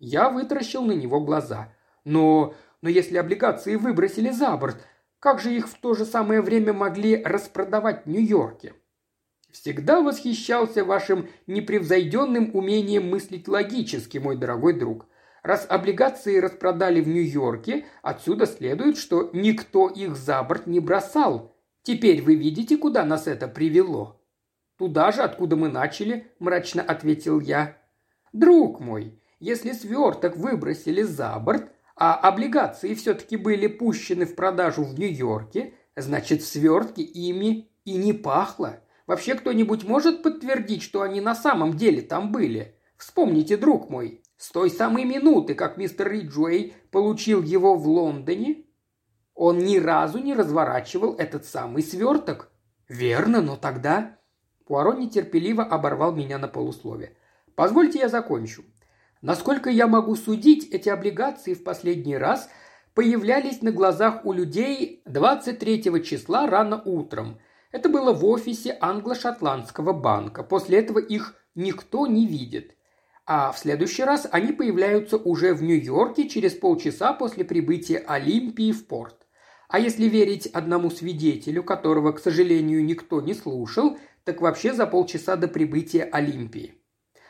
Я 0.00 0.28
вытаращил 0.28 0.82
на 0.82 0.92
него 0.92 1.20
глаза. 1.20 1.72
Но, 2.04 2.54
но 2.80 2.88
если 2.88 3.18
облигации 3.18 3.76
выбросили 3.76 4.30
за 4.30 4.56
борт, 4.56 4.84
как 5.22 5.38
же 5.38 5.54
их 5.54 5.68
в 5.68 5.78
то 5.78 5.94
же 5.94 6.04
самое 6.04 6.40
время 6.40 6.72
могли 6.72 7.22
распродавать 7.22 8.06
в 8.06 8.08
Нью-Йорке? 8.08 8.74
Всегда 9.52 10.00
восхищался 10.00 10.84
вашим 10.84 11.28
непревзойденным 11.46 12.50
умением 12.56 13.08
мыслить 13.08 13.46
логически, 13.46 14.18
мой 14.18 14.36
дорогой 14.36 14.72
друг. 14.72 15.06
Раз 15.44 15.64
облигации 15.68 16.40
распродали 16.40 17.00
в 17.00 17.06
Нью-Йорке, 17.06 17.84
отсюда 18.02 18.46
следует, 18.46 18.98
что 18.98 19.30
никто 19.32 19.86
их 19.86 20.16
за 20.16 20.42
борт 20.42 20.66
не 20.66 20.80
бросал. 20.80 21.54
Теперь 21.84 22.20
вы 22.20 22.34
видите, 22.34 22.76
куда 22.76 23.04
нас 23.04 23.28
это 23.28 23.46
привело?» 23.46 24.20
«Туда 24.76 25.12
же, 25.12 25.22
откуда 25.22 25.54
мы 25.54 25.68
начали»,– 25.68 26.32
мрачно 26.40 26.82
ответил 26.82 27.38
я. 27.38 27.76
«Друг 28.32 28.80
мой, 28.80 29.22
если 29.38 29.70
сверток 29.70 30.36
выбросили 30.36 31.02
за 31.02 31.38
борт, 31.38 31.70
а 32.04 32.16
облигации 32.16 32.94
все-таки 32.94 33.36
были 33.36 33.68
пущены 33.68 34.26
в 34.26 34.34
продажу 34.34 34.82
в 34.82 34.98
Нью-Йорке, 34.98 35.74
значит, 35.94 36.42
в 36.42 36.48
свертке 36.48 37.02
ими 37.02 37.70
и 37.84 37.94
не 37.94 38.12
пахло. 38.12 38.80
Вообще 39.06 39.36
кто-нибудь 39.36 39.84
может 39.84 40.24
подтвердить, 40.24 40.82
что 40.82 41.02
они 41.02 41.20
на 41.20 41.36
самом 41.36 41.74
деле 41.76 42.02
там 42.02 42.32
были? 42.32 42.74
Вспомните, 42.96 43.56
друг 43.56 43.88
мой, 43.88 44.20
с 44.36 44.50
той 44.50 44.68
самой 44.68 45.04
минуты, 45.04 45.54
как 45.54 45.76
мистер 45.76 46.10
Риджуэй 46.10 46.74
получил 46.90 47.40
его 47.40 47.76
в 47.76 47.86
Лондоне, 47.86 48.64
он 49.36 49.58
ни 49.58 49.78
разу 49.78 50.18
не 50.18 50.34
разворачивал 50.34 51.14
этот 51.14 51.44
самый 51.44 51.84
сверток. 51.84 52.50
Верно, 52.88 53.40
но 53.40 53.54
тогда... 53.54 54.18
Пуаро 54.66 54.94
нетерпеливо 54.94 55.62
оборвал 55.62 56.12
меня 56.12 56.38
на 56.38 56.48
полуслове. 56.48 57.16
Позвольте 57.54 58.00
я 58.00 58.08
закончу. 58.08 58.64
Насколько 59.22 59.70
я 59.70 59.86
могу 59.86 60.14
судить, 60.16 60.68
эти 60.70 60.90
облигации 60.90 61.54
в 61.54 61.64
последний 61.64 62.18
раз 62.18 62.50
появлялись 62.94 63.62
на 63.62 63.72
глазах 63.72 64.26
у 64.26 64.32
людей 64.32 65.00
23 65.06 66.04
числа 66.04 66.46
рано 66.46 66.82
утром. 66.84 67.38
Это 67.70 67.88
было 67.88 68.12
в 68.12 68.24
офисе 68.26 68.76
англо-шотландского 68.80 69.94
банка. 69.94 70.42
После 70.42 70.78
этого 70.78 70.98
их 70.98 71.34
никто 71.54 72.06
не 72.06 72.26
видит 72.26 72.76
а 73.24 73.52
в 73.52 73.58
следующий 73.58 74.02
раз 74.02 74.26
они 74.30 74.52
появляются 74.52 75.16
уже 75.16 75.54
в 75.54 75.62
Нью-Йорке 75.62 76.28
через 76.28 76.54
полчаса 76.54 77.12
после 77.12 77.44
прибытия 77.44 77.98
Олимпии 77.98 78.72
в 78.72 78.86
порт. 78.86 79.16
А 79.68 79.78
если 79.78 80.06
верить 80.06 80.46
одному 80.46 80.90
свидетелю, 80.90 81.62
которого, 81.62 82.12
к 82.12 82.18
сожалению, 82.18 82.84
никто 82.84 83.20
не 83.20 83.32
слушал, 83.32 83.96
так 84.24 84.40
вообще 84.40 84.74
за 84.74 84.86
полчаса 84.86 85.36
до 85.36 85.48
прибытия 85.48 86.04
Олимпии. 86.04 86.74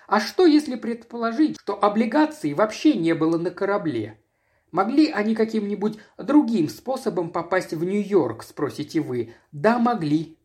А 0.06 0.20
что, 0.20 0.46
если 0.46 0.76
предположить, 0.76 1.56
что 1.60 1.82
облигаций 1.82 2.54
вообще 2.54 2.94
не 2.94 3.14
было 3.14 3.38
на 3.38 3.50
корабле? 3.50 4.18
Могли 4.70 5.10
они 5.10 5.34
каким-нибудь 5.34 5.98
другим 6.16 6.68
способом 6.68 7.30
попасть 7.30 7.72
в 7.74 7.84
Нью-Йорк, 7.84 8.42
спросите 8.42 9.00
вы? 9.00 9.34
Да, 9.52 9.78
могли. 9.78 10.38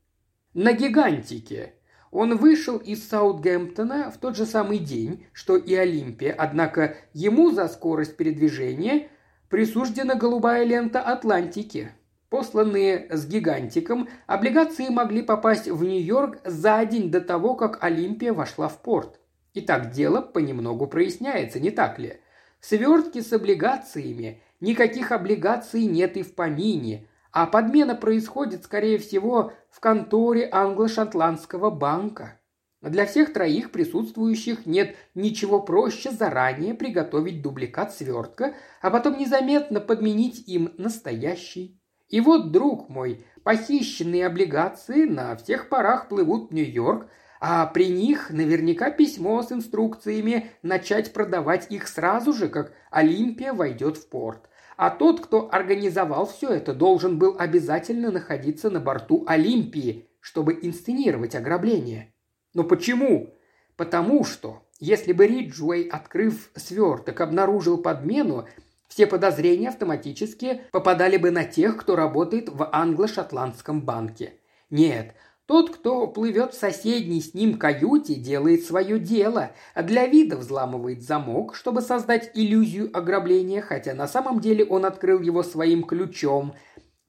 На 0.54 0.74
гигантике, 0.74 1.74
он 2.12 2.36
вышел 2.38 2.78
из 2.78 3.08
Саутгемптона 3.08 4.12
в 4.12 4.18
тот 4.18 4.36
же 4.36 4.46
самый 4.46 4.80
день, 4.80 5.26
что 5.34 5.56
и 5.56 5.74
Олимпия, 5.76 6.34
однако 6.38 6.96
ему 7.14 7.52
за 7.52 7.68
скорость 7.68 8.18
передвижения 8.18 9.10
присуждена 9.50 10.16
голубая 10.16 10.64
лента 10.64 11.02
Атлантики. 11.02 11.92
Посланные 12.30 13.08
с 13.10 13.26
гигантиком, 13.26 14.10
облигации 14.26 14.90
могли 14.90 15.22
попасть 15.22 15.70
в 15.70 15.84
Нью-Йорк 15.84 16.40
за 16.44 16.84
день 16.86 17.10
до 17.10 17.22
того, 17.22 17.56
как 17.56 17.82
Олимпия 17.82 18.34
вошла 18.34 18.68
в 18.68 18.82
порт. 18.82 19.22
Итак, 19.60 19.90
дело 19.90 20.22
понемногу 20.22 20.86
проясняется, 20.86 21.60
не 21.60 21.72
так 21.72 21.98
ли? 21.98 22.18
Свертки 22.60 23.22
с 23.22 23.34
облигациями, 23.34 24.40
никаких 24.60 25.12
облигаций 25.12 25.86
нет 25.86 26.16
и 26.16 26.22
в 26.22 26.36
помине, 26.36 27.08
а 27.32 27.48
подмена 27.48 27.96
происходит, 27.96 28.66
скорее 28.66 29.00
всего, 29.00 29.54
в 29.72 29.80
конторе 29.80 30.48
англо-шотландского 30.52 31.72
банка. 31.72 32.40
Для 32.84 33.08
всех 33.08 33.34
троих 33.34 33.72
присутствующих 33.72 34.68
нет 34.68 34.96
ничего 35.16 35.60
проще 35.60 36.12
заранее 36.12 36.76
приготовить 36.76 37.42
дубликат 37.42 37.96
свертка, 37.96 38.54
а 38.80 38.92
потом 38.92 39.18
незаметно 39.18 39.80
подменить 39.80 40.48
им 40.48 40.72
настоящий. 40.78 41.82
И 42.10 42.22
вот, 42.22 42.52
друг 42.52 42.90
мой, 42.90 43.26
похищенные 43.44 44.28
облигации 44.28 45.06
на 45.06 45.36
всех 45.36 45.68
парах 45.68 46.10
плывут 46.10 46.52
в 46.52 46.54
Нью-Йорк, 46.54 47.08
а 47.40 47.66
при 47.68 47.90
них 47.90 48.30
наверняка 48.30 48.92
письмо 48.92 49.42
с 49.44 49.52
инструкциями 49.52 50.52
начать 50.64 51.14
продавать 51.14 51.68
их 51.72 51.88
сразу 51.88 52.34
же, 52.34 52.50
как 52.50 52.74
Олимпия 52.90 53.54
войдет 53.54 53.98
в 53.98 54.08
порт. 54.10 54.50
А 54.76 54.90
тот, 54.92 55.22
кто 55.22 55.50
организовал 55.52 56.28
все 56.28 56.50
это, 56.50 56.74
должен 56.74 57.18
был 57.18 57.36
обязательно 57.38 58.12
находиться 58.12 58.70
на 58.70 58.80
борту 58.80 59.24
Олимпии, 59.28 60.08
чтобы 60.20 60.58
инсценировать 60.62 61.36
ограбление. 61.36 62.14
Но 62.54 62.64
почему? 62.64 63.34
Потому 63.76 64.24
что, 64.24 64.64
если 64.80 65.14
бы 65.14 65.28
Риджуэй, 65.28 65.88
открыв 65.88 66.52
сверток, 66.56 67.22
обнаружил 67.22 67.78
подмену, 67.78 68.48
все 68.88 69.08
подозрения 69.08 69.70
автоматически 69.70 70.62
попадали 70.72 71.18
бы 71.18 71.32
на 71.32 71.44
тех, 71.44 71.78
кто 71.78 71.96
работает 71.96 72.50
в 72.50 72.70
англо-шотландском 72.72 73.82
банке. 73.82 74.34
Нет, 74.70 75.16
тот, 75.48 75.70
кто 75.70 76.08
плывет 76.08 76.54
в 76.54 76.60
соседней 76.60 77.22
с 77.22 77.34
ним 77.34 77.58
каюте, 77.58 78.16
делает 78.16 78.66
свое 78.66 79.00
дело, 79.00 79.52
а 79.74 79.82
для 79.82 80.06
вида 80.06 80.36
взламывает 80.36 81.02
замок, 81.02 81.56
чтобы 81.56 81.82
создать 81.82 82.32
иллюзию 82.34 82.90
ограбления, 82.96 83.62
хотя 83.62 83.94
на 83.94 84.10
самом 84.10 84.42
деле 84.42 84.66
он 84.66 84.86
открыл 84.86 85.22
его 85.22 85.44
своим 85.44 85.84
ключом. 85.84 86.54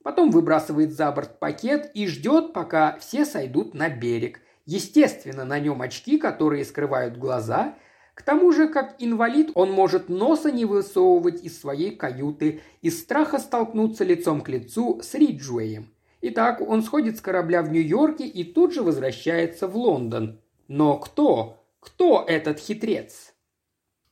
Потом 0.05 0.31
выбрасывает 0.31 0.93
за 0.93 1.11
борт 1.11 1.41
пакет 1.41 1.91
и 1.95 2.07
ждет, 2.07 2.53
пока 2.53 2.97
все 2.99 3.25
сойдут 3.25 3.75
на 3.75 3.89
берег. 3.89 4.41
Естественно, 4.67 5.45
на 5.45 5.59
нем 5.59 5.83
очки, 5.83 6.17
которые 6.17 6.65
скрывают 6.65 7.19
глаза. 7.19 7.75
К 8.15 8.23
тому 8.23 8.53
же, 8.53 8.69
как 8.69 8.95
инвалид, 9.01 9.51
он 9.55 9.73
может 9.73 10.09
носа 10.09 10.53
не 10.53 10.65
высовывать 10.65 11.43
из 11.43 11.61
своей 11.61 11.97
каюты, 11.97 12.61
из 12.83 13.01
страха 13.01 13.39
столкнуться 13.39 14.05
лицом 14.05 14.43
к 14.43 14.49
лицу 14.49 15.01
с 15.03 15.15
Риджуэем. 15.15 15.91
Итак, 16.21 16.61
он 16.61 16.83
сходит 16.83 17.17
с 17.17 17.21
корабля 17.21 17.63
в 17.63 17.71
Нью-Йорке 17.71 18.27
и 18.27 18.45
тут 18.45 18.75
же 18.75 18.83
возвращается 18.83 19.69
в 19.69 19.77
Лондон. 19.77 20.41
Но 20.67 20.99
кто? 20.99 21.65
Кто 21.81 22.25
этот 22.27 22.59
хитрец? 22.59 23.35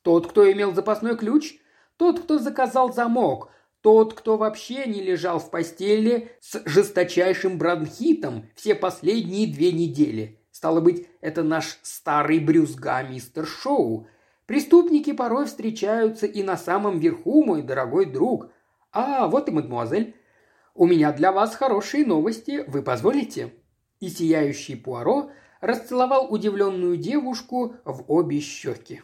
Тот, 0.02 0.28
кто 0.28 0.50
имел 0.50 0.72
запасной 0.72 1.16
ключ? 1.16 1.56
Тот, 1.96 2.20
кто 2.20 2.38
заказал 2.38 2.92
замок? 2.92 3.50
Тот, 3.80 4.14
кто 4.14 4.36
вообще 4.36 4.86
не 4.86 5.02
лежал 5.02 5.38
в 5.38 5.50
постели 5.50 6.30
с 6.40 6.62
жесточайшим 6.64 7.58
бронхитом 7.58 8.48
все 8.54 8.74
последние 8.74 9.52
две 9.52 9.72
недели? 9.72 10.40
Стало 10.50 10.80
быть, 10.80 11.08
это 11.20 11.42
наш 11.42 11.78
старый 11.82 12.38
брюзга 12.38 13.02
мистер 13.02 13.46
Шоу. 13.46 14.06
Преступники 14.46 15.12
порой 15.12 15.46
встречаются 15.46 16.26
и 16.26 16.42
на 16.42 16.56
самом 16.56 16.98
верху, 17.00 17.44
мой 17.44 17.62
дорогой 17.62 18.06
друг. 18.06 18.50
А, 18.92 19.26
вот 19.26 19.48
и 19.48 19.52
мадемуазель. 19.52 20.14
У 20.78 20.84
меня 20.84 21.10
для 21.10 21.32
вас 21.32 21.54
хорошие 21.54 22.04
новости, 22.04 22.62
вы 22.66 22.82
позволите?» 22.82 23.54
И 23.98 24.10
сияющий 24.10 24.76
Пуаро 24.76 25.30
расцеловал 25.62 26.30
удивленную 26.30 26.98
девушку 26.98 27.76
в 27.86 28.04
обе 28.12 28.40
щеки. 28.40 29.00